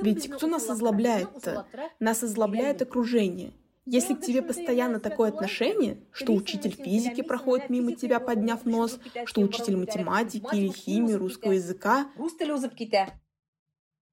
[0.02, 1.66] Ведь кто нас озлобляет-то?
[1.98, 3.52] Нас озлобляет окружение.
[3.90, 9.40] Если к тебе постоянно такое отношение, что учитель физики проходит мимо тебя, подняв нос, что
[9.40, 12.10] учитель математики или химии, русского языка,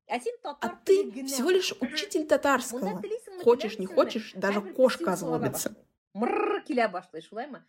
[0.07, 3.01] а ты всего лишь учитель татарского.
[3.43, 5.76] Хочешь, не хочешь, даже кошка озлобится.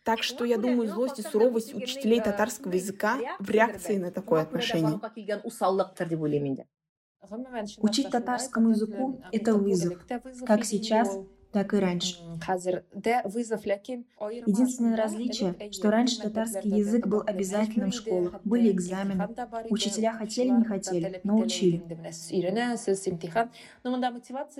[0.03, 4.97] Так что я думаю, злость и суровость учителей татарского языка в реакции на такое отношение.
[7.79, 10.05] Учить татарскому языку– это вызов.
[10.45, 11.17] Как сейчас,
[11.51, 12.17] так и раньше.
[14.45, 19.27] Единственное различие, что раньше татарский язык был обязательным в школах, были экзамены.
[19.69, 21.81] Учителя хотели, не хотели, но учили.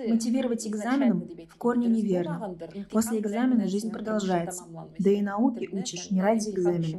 [0.08, 2.56] Мотивировать экзаменом в корне неверно.
[2.90, 4.64] После экзамена жизнь продолжается.
[4.98, 6.98] Да и науки учишь не ради экзамена.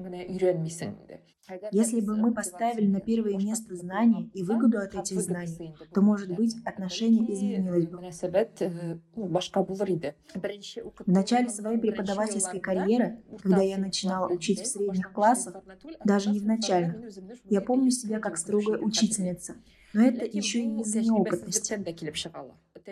[1.71, 6.29] Если бы мы поставили на первое место знания и выгоду от этих знаний, то, может
[6.35, 7.99] быть, отношение изменилось бы.
[11.05, 15.63] В начале своей преподавательской карьеры, когда я начинала учить в средних классах,
[16.03, 17.11] даже не в начальных,
[17.45, 19.55] я помню себя как строгая учительница.
[19.93, 21.73] Но это еще и из-за неопытности.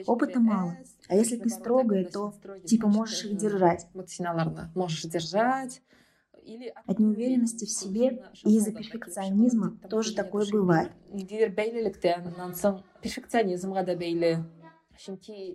[0.05, 0.77] Опыта мало.
[1.07, 2.33] А если ты строгая, то
[2.65, 3.87] типа можешь их держать.
[4.73, 5.81] Можешь держать,
[6.85, 10.91] от неуверенности в себе и из-за перфекционизма тоже такое бывает.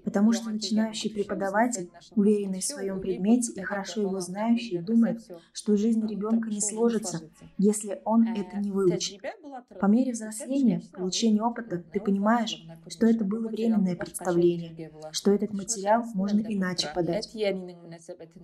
[0.04, 5.20] Потому что начинающий преподаватель, уверенный в своем предмете и хорошо его знающий, думает,
[5.52, 9.20] что жизнь ребенка не сложится, если он это не выучит.
[9.80, 16.04] По мере взросления, получения опыта, ты понимаешь, что это было временное представление, что этот материал
[16.14, 17.28] можно иначе подать.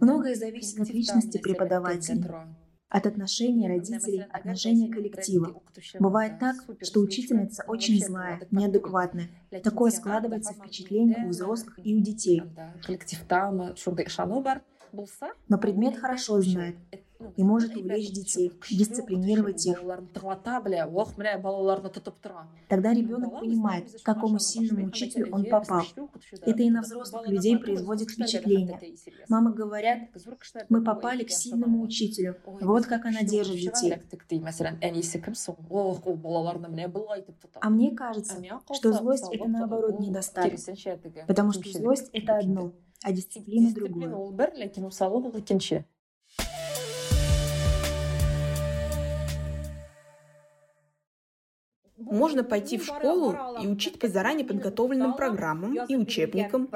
[0.01, 2.49] Многое зависит от личности преподавателя
[2.89, 5.61] от отношения родителей, отношения коллектива.
[5.99, 9.29] Бывает так, что учительница очень злая, неадекватная.
[9.63, 12.43] Такое складывается впечатление у взрослых и у детей.
[15.49, 16.77] Но предмет хорошо знает,
[17.37, 19.83] и может увлечь детей, дисциплинировать их.
[22.69, 25.85] Тогда ребенок понимает, к какому сильному учителю он попал.
[26.43, 28.81] Это и на взрослых людей производит впечатление.
[29.29, 30.09] Мамы говорят,
[30.69, 32.37] мы попали к сильному учителю.
[32.45, 33.95] Вот как она держит детей.
[37.61, 38.37] А мне кажется,
[38.73, 40.59] что злость это наоборот недостаток.
[41.27, 44.09] Потому что злость это одно, а дисциплина другое.
[52.11, 56.69] Можно пойти в школу и учить по заранее подготовленным программам и учебникам.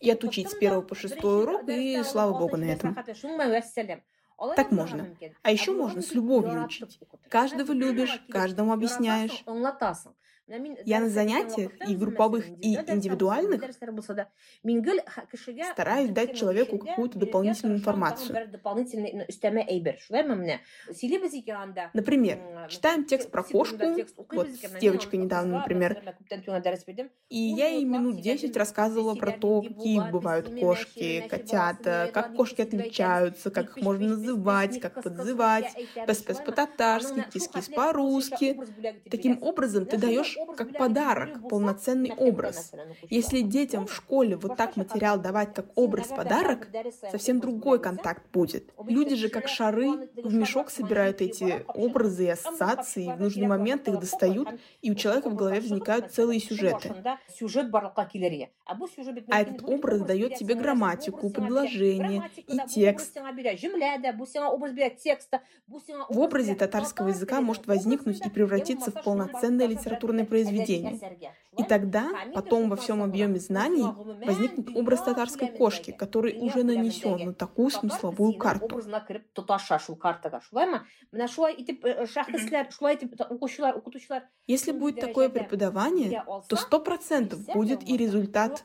[0.00, 2.96] И отучить с первого по шестой урок, и слава богу на этом.
[4.56, 5.16] Так можно.
[5.42, 6.98] А еще можно с любовью учить.
[7.28, 9.44] Каждого любишь, каждому объясняешь.
[10.48, 13.62] Я на занятиях и групповых, и индивидуальных
[15.72, 18.50] стараюсь дать человеку какую-то дополнительную информацию.
[21.94, 23.84] Например, читаем текст про кошку,
[24.32, 26.02] вот с девочкой недавно, например,
[27.28, 33.50] и я ей минут 10 рассказывала про то, какие бывают кошки, котята, как кошки отличаются,
[33.50, 35.66] как их можно называть, как подзывать,
[36.06, 38.58] пес-пес по-татарски, кис-кис по-русски.
[39.08, 42.72] Таким образом, ты даешь как подарок, полноценный образ.
[43.10, 46.68] Если детям в школе вот так материал давать как образ-подарок,
[47.10, 48.72] совсем другой контакт будет.
[48.86, 53.88] Люди же как шары в мешок собирают эти образы и ассоциации, и в нужный момент
[53.88, 54.48] их достают,
[54.80, 56.94] и у человека в голове возникают целые сюжеты.
[59.28, 63.18] А этот образ дает тебе грамматику, предложение и текст.
[66.08, 70.98] В образе татарского языка может возникнуть и превратиться в полноценное литературное произведение.
[71.58, 73.84] И тогда, потом во всем объеме знаний,
[74.24, 78.80] возникнет образ татарской кошки, который уже нанесен на такую смысловую карту.
[84.46, 88.62] Если будет такое преподавание, то сто процентов будет и результат.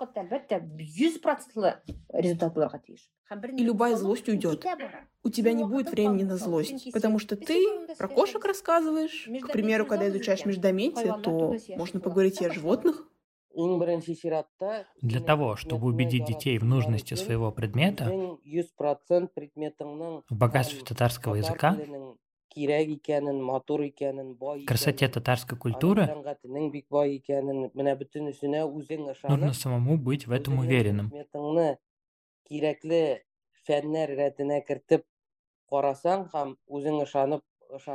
[3.58, 4.66] И любая злость уйдет.
[5.24, 7.66] У тебя не будет времени на злость, потому что ты
[7.98, 9.28] про кошек рассказываешь.
[9.44, 11.47] К примеру, когда изучаешь междометие, то
[11.78, 13.08] можно поговорить и о животных.
[15.02, 21.76] Для того, чтобы убедить детей в нужности своего предмета, в богатстве татарского языка,
[24.66, 26.08] красоте татарской культуры,
[29.28, 31.12] нужно самому быть в этом уверенным.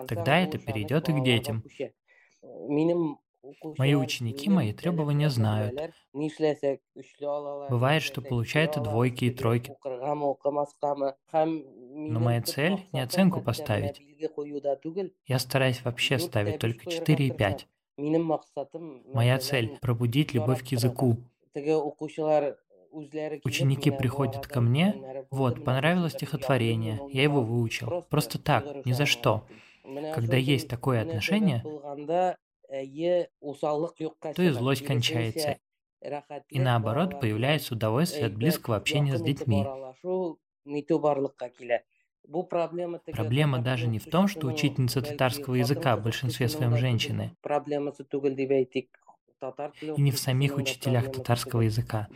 [0.08, 1.62] Тогда это перейдет и к детям.
[3.78, 5.80] Мои ученики мои требования знают.
[7.70, 9.74] Бывает, что получают и двойки, и тройки.
[11.32, 14.00] Но моя цель не оценку поставить.
[15.26, 17.68] Я стараюсь вообще ставить только 4 и 5.
[19.12, 21.18] Моя цель– пробудить любовь к языку.
[23.44, 28.04] Ученики приходят ко мне, вот, понравилось стихотворение, я его выучил.
[28.10, 29.46] Просто так, ни за что.
[30.14, 31.64] Когда есть такое отношение,
[34.34, 35.58] то и злость кончается.
[36.48, 39.72] И наоборот, появляется удовольствие от близкого общения с детьми.
[43.10, 47.36] Проблема даже не в том, что учительница татарского языка в большинстве своем женщины,
[49.96, 52.08] и не в самих учителях татарского языка.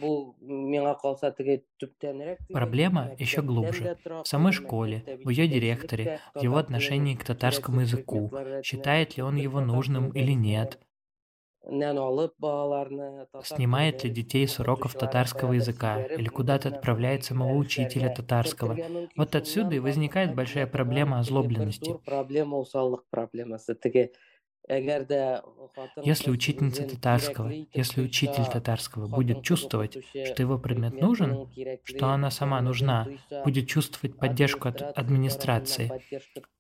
[2.53, 3.97] Проблема еще глубже.
[4.05, 9.37] В самой школе, в ее директоре, в его отношении к татарскому языку, считает ли он
[9.37, 10.79] его нужным или нет,
[13.43, 18.79] Снимает ли детей с уроков татарского языка или куда-то отправляет самого учителя татарского.
[19.17, 21.97] Вот отсюда и возникает большая проблема озлобленности.
[24.69, 31.49] Если учительница татарского, если учитель татарского будет чувствовать, что его предмет нужен,
[31.85, 33.07] что она сама нужна,
[33.45, 35.91] будет чувствовать поддержку от администрации,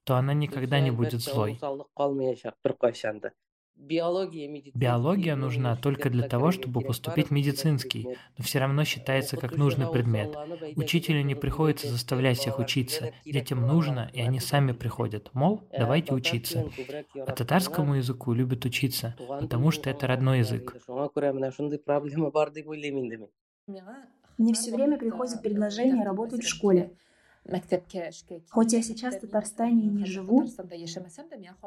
[0.05, 1.59] то она никогда не будет злой.
[3.79, 9.91] Биология нужна только для того, чтобы поступить в медицинский, но все равно считается как нужный
[9.91, 10.37] предмет.
[10.77, 13.13] Учителю не приходится заставлять всех учиться.
[13.25, 15.31] Детям нужно, и они сами приходят.
[15.35, 16.65] Мол, давайте учиться.
[17.15, 20.77] А татарскому языку любят учиться, потому что это родной язык.
[24.39, 26.93] Мне все время приходит предложение работать в школе.
[28.51, 30.47] Хоть я сейчас в Татарстане и не живу,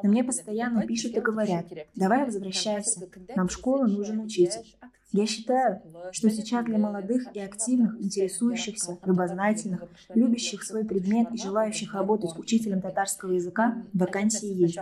[0.02, 4.76] но мне постоянно пишут и говорят, давай возвращайся, нам в школу нужен учитель.
[5.12, 9.82] Я считаю, что сейчас для молодых и активных, интересующихся, любознательных,
[10.14, 14.78] любящих свой предмет и желающих работать учителем татарского языка вакансии есть.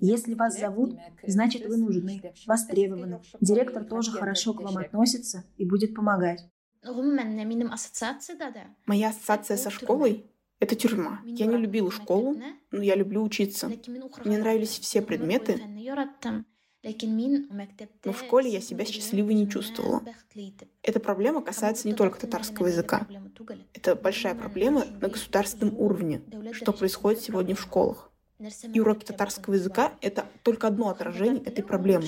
[0.00, 3.20] Если вас зовут, значит вы нужны, востребованы.
[3.40, 6.46] Директор тоже хорошо к вам относится и будет помогать.
[8.86, 10.26] Моя ассоциация со школой—
[10.60, 11.20] это тюрьма.
[11.24, 12.36] Я не любила школу,
[12.70, 13.70] но я люблю учиться.
[14.24, 15.60] Мне нравились все предметы,
[18.04, 20.02] но в школе я себя счастливой не чувствовала.
[20.82, 23.06] Эта проблема касается не только татарского языка.
[23.74, 26.22] Это большая проблема на государственном уровне,
[26.52, 28.10] что происходит сегодня в школах.
[28.72, 32.06] И уроки татарского языка— это только одно отражение этой проблемы.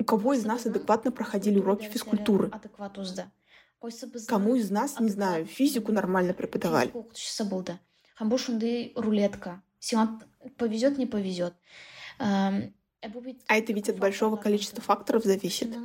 [0.00, 2.50] У кого из нас адекватно проходили уроки физкультуры?
[4.28, 6.92] Кому из нас, не знаю, физику нормально преподавали?
[8.20, 10.20] һәм бу шундый рулетка сиңа
[10.58, 11.54] повезет не повезет
[12.18, 15.76] а это ведь от большого количества факторов зависит.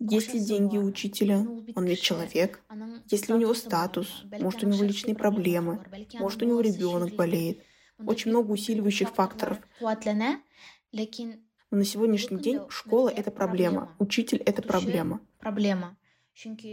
[0.00, 1.46] Есть ли деньги у учителя?
[1.76, 2.60] Он ведь человек.
[3.06, 4.24] Есть ли у него статус?
[4.40, 5.84] Может, у него личные проблемы?
[6.14, 7.62] Может, у него ребенок болеет?
[8.04, 9.58] Очень много усиливающих факторов.
[9.80, 15.20] Но на сегодняшний день школа— это проблема, учитель— это проблема.
[15.38, 15.96] Проблема.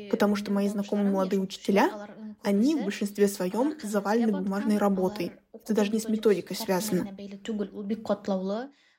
[0.10, 2.10] Потому что мои знакомые молодые учителя,
[2.44, 5.34] они в большинстве своем завалены бумажной работой.
[5.54, 7.16] Это даже не с методикой связано.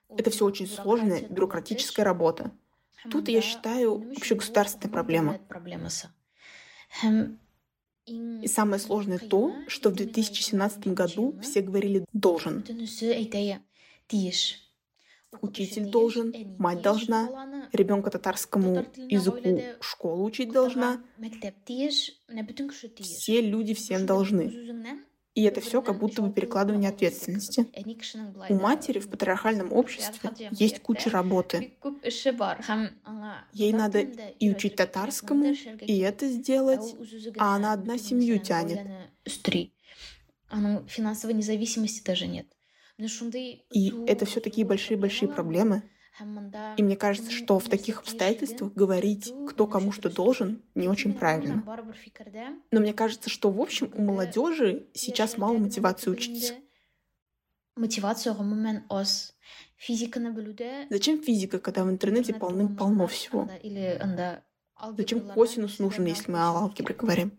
[0.08, 2.52] Это все очень сложная бюрократическая работа.
[3.10, 5.38] Тут, я считаю, общегосударственная проблема.
[8.06, 12.64] И самое сложное то, что в 2017 году все говорили «должен».
[15.42, 21.02] Учитель должен, мать должна, ребенка татарскому языку школу учить должна.
[23.00, 25.04] Все люди всем должны.
[25.34, 27.66] И это все как будто бы перекладывание ответственности.
[28.48, 31.76] У матери в патриархальном обществе есть куча работы.
[33.52, 36.96] Ей надо и учить татарскому, и это сделать,
[37.38, 38.80] а она одна семью тянет.
[40.88, 42.46] Финансовой независимости даже нет.
[42.99, 45.82] И это все такие большие-большие проблемы.
[46.76, 51.62] И мне кажется, что в таких обстоятельствах говорить, кто кому что должен, не очень правильно.
[52.72, 56.55] Но мне кажется, что в общем у молодежи сейчас мало мотивации учиться.
[57.76, 58.32] Мотивацию
[60.90, 63.49] Зачем физика, когда в интернете полным-полно всего?
[64.96, 67.38] Зачем косинус нужен, если мы о алгебре говорим?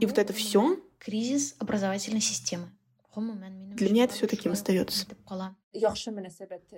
[0.00, 2.70] И вот это все кризис образовательной системы.
[3.76, 5.06] Для меня это все таким остается.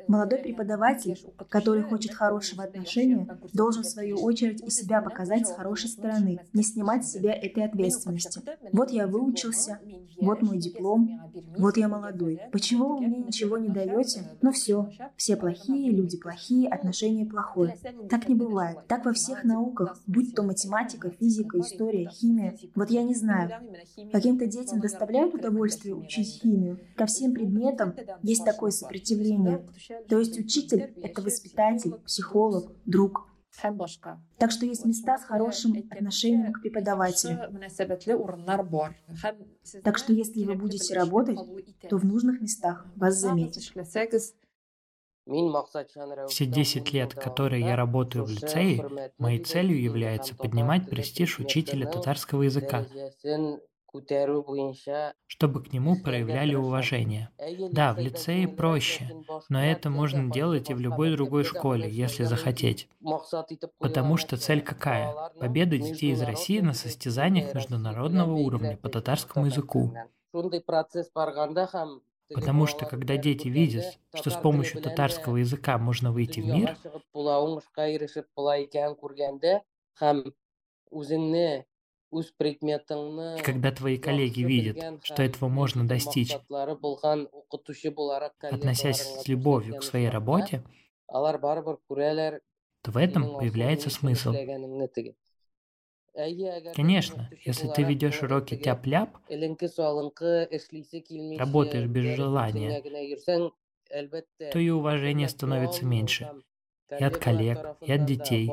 [0.09, 1.19] Молодой преподаватель,
[1.49, 6.63] который хочет хорошего отношения, должен в свою очередь и себя показать с хорошей стороны, не
[6.63, 8.41] снимать с себя этой ответственности.
[8.73, 9.81] Вот я выучился,
[10.21, 11.21] вот мой диплом,
[11.59, 12.41] вот я молодой.
[12.53, 14.25] Почему вы мне ничего не даете?
[14.41, 17.77] Ну все, все плохие, люди плохие, отношения плохое.
[18.09, 18.79] Так не бывает.
[18.87, 22.57] Так во всех науках, будь то математика, физика, история, химия.
[22.75, 23.51] Вот я не знаю.
[24.13, 26.79] Каким-то детям доставляют удовольствие учить химию.
[26.97, 29.67] Ко всем предметам есть такой сопротивления.
[30.09, 33.29] То есть учитель— это воспитатель, психолог, друг.
[34.39, 37.39] Так что есть места с хорошим отношением к преподавателю.
[39.83, 41.39] Так что если вы будете работать,
[41.89, 43.63] то в нужных местах вас заметят.
[46.29, 52.43] Все 10 лет, которые я работаю в лицее, моей целью является поднимать престиж учителя татарского
[52.43, 52.87] языка
[55.27, 57.31] чтобы к нему проявляли уважение.
[57.71, 59.11] Да, в лицее проще,
[59.49, 62.89] но это можно делать и в любой другой школе, если захотеть.
[63.79, 65.13] Потому что цель какая?
[65.39, 69.93] Победа детей из России на состязаниях международного уровня по татарскому языку.
[72.35, 76.77] Потому что когда дети видят, что с помощью татарского языка можно выйти в мир,
[83.37, 86.37] и когда твои коллеги видят, что этого можно достичь,
[88.43, 90.63] относясь с любовью к своей работе,
[92.83, 94.33] то в этом появляется смысл.
[96.75, 99.19] Конечно, если ты ведешь уроки тяп-ляп,
[101.39, 102.83] работаешь без желания,
[104.53, 106.31] то и уважение становится меньше
[106.91, 108.51] и от коллег, и от детей,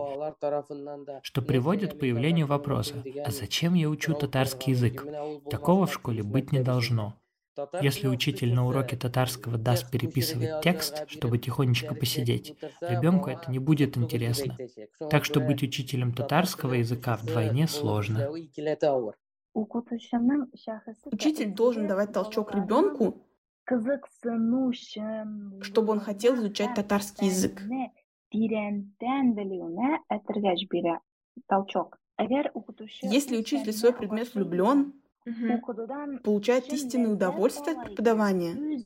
[1.22, 5.06] что приводит к появлению вопроса, а зачем я учу татарский язык?
[5.50, 7.16] Такого в школе быть не должно.
[7.82, 13.96] Если учитель на уроке татарского даст переписывать текст, чтобы тихонечко посидеть, ребенку это не будет
[13.98, 14.58] интересно.
[15.10, 18.32] Так что быть учителем татарского языка вдвойне сложно.
[21.06, 23.22] Учитель должен давать толчок ребенку,
[25.62, 27.62] чтобы он хотел изучать татарский язык.
[33.02, 34.94] Если учитель свой предмет влюблен,
[36.24, 38.84] получает истинное удовольствие от преподавания,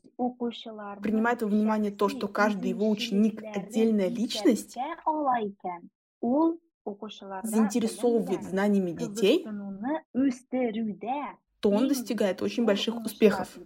[1.00, 4.76] принимает во внимание то, что каждый его ученик— отдельная личность,
[7.42, 9.44] заинтересовывает знаниями детей,
[11.60, 13.58] то он достигает очень больших успехов.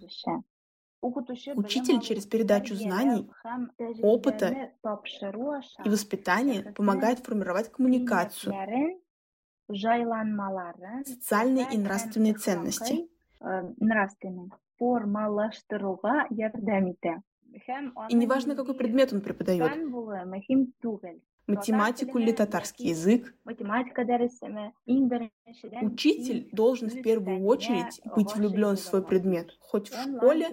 [1.03, 3.29] Учитель через передачу знаний,
[4.03, 4.71] опыта
[5.85, 8.55] и воспитания помогает формировать коммуникацию,
[11.05, 13.09] социальные и нравственные ценности.
[18.09, 19.71] И неважно, какой предмет он преподает.
[21.47, 23.35] Математику или татарский язык.
[25.83, 30.49] Учитель должен в первую очередь быть влюблен в свой предмет, хоть в школе,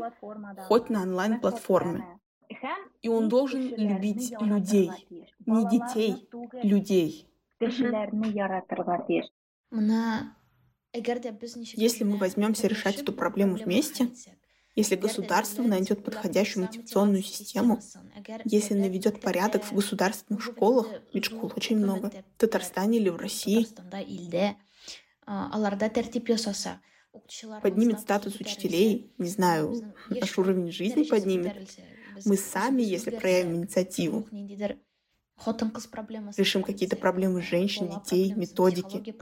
[0.67, 2.19] хоть на онлайн-платформе.
[3.01, 4.91] И он должен любить людей,
[5.45, 6.27] не детей,
[6.63, 7.27] людей.
[11.75, 14.09] Если мы возьмемся решать эту проблему вместе,
[14.75, 17.79] если государство найдет подходящую мотивационную систему,
[18.45, 23.67] если наведет порядок в государственных школах, ведь школ очень много, в Татарстане или в России,
[27.61, 31.55] поднимет статус учителей, не знаю, наш уровень жизни поднимет,
[32.25, 34.27] мы сами, если проявим инициативу,
[36.37, 39.15] решим какие-то проблемы женщин, детей, методики,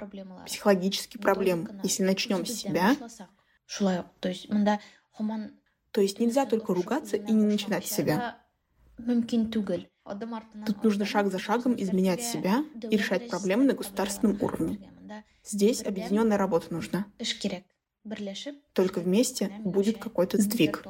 [0.46, 1.80] психологические проблемы.
[1.84, 2.96] Если начнем с себя,
[4.20, 4.48] то есть
[6.20, 8.40] нельзя только ругаться и не начинать себя.
[10.66, 14.92] Тут нужно шаг за шагом изменять себя и решать проблемы на государственном уровне.
[15.44, 17.06] Здесь объединенная работа нужна.
[18.74, 20.86] Только вместе будет какой-то сдвиг.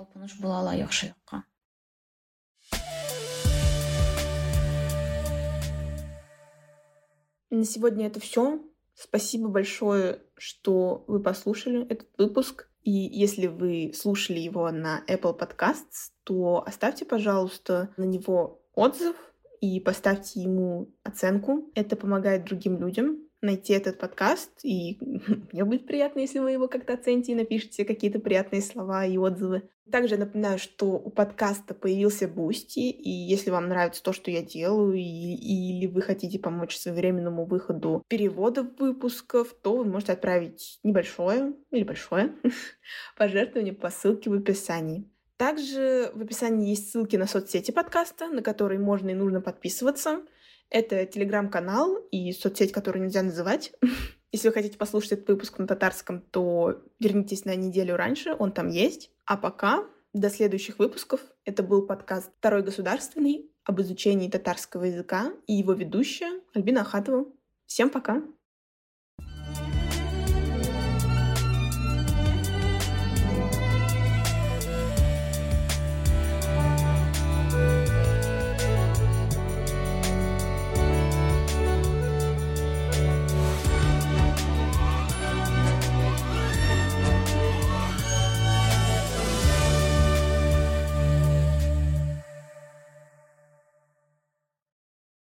[7.49, 8.61] На сегодня это все.
[8.93, 12.69] Спасибо большое, что вы послушали этот выпуск.
[12.87, 19.17] И если вы слушали его на Apple Podcasts, то оставьте, пожалуйста, на него отзыв
[19.59, 21.69] и поставьте ему оценку.
[21.75, 24.97] Это помогает другим людям найти этот подкаст, и
[25.51, 29.63] мне будет приятно, если вы его как-то оцените и напишите какие-то приятные слова и отзывы.
[29.91, 34.93] Также напоминаю, что у подкаста появился Boosty, и если вам нравится то, что я делаю,
[34.95, 41.83] и, или вы хотите помочь своевременному выходу переводов выпусков, то вы можете отправить небольшое или
[41.83, 42.35] большое
[43.17, 45.09] пожертвование по ссылке в описании.
[45.37, 50.21] Также в описании есть ссылки на соцсети подкаста, на которые можно и нужно подписываться.
[50.69, 53.73] Это телеграм-канал и соцсеть, которую нельзя называть.
[54.31, 58.67] Если вы хотите послушать этот выпуск на татарском, то вернитесь на неделю раньше, он там
[58.67, 59.09] есть.
[59.25, 61.21] А пока до следующих выпусков.
[61.45, 67.25] Это был подкаст «Второй государственный» об изучении татарского языка и его ведущая Альбина Ахатова.
[67.65, 68.23] Всем пока!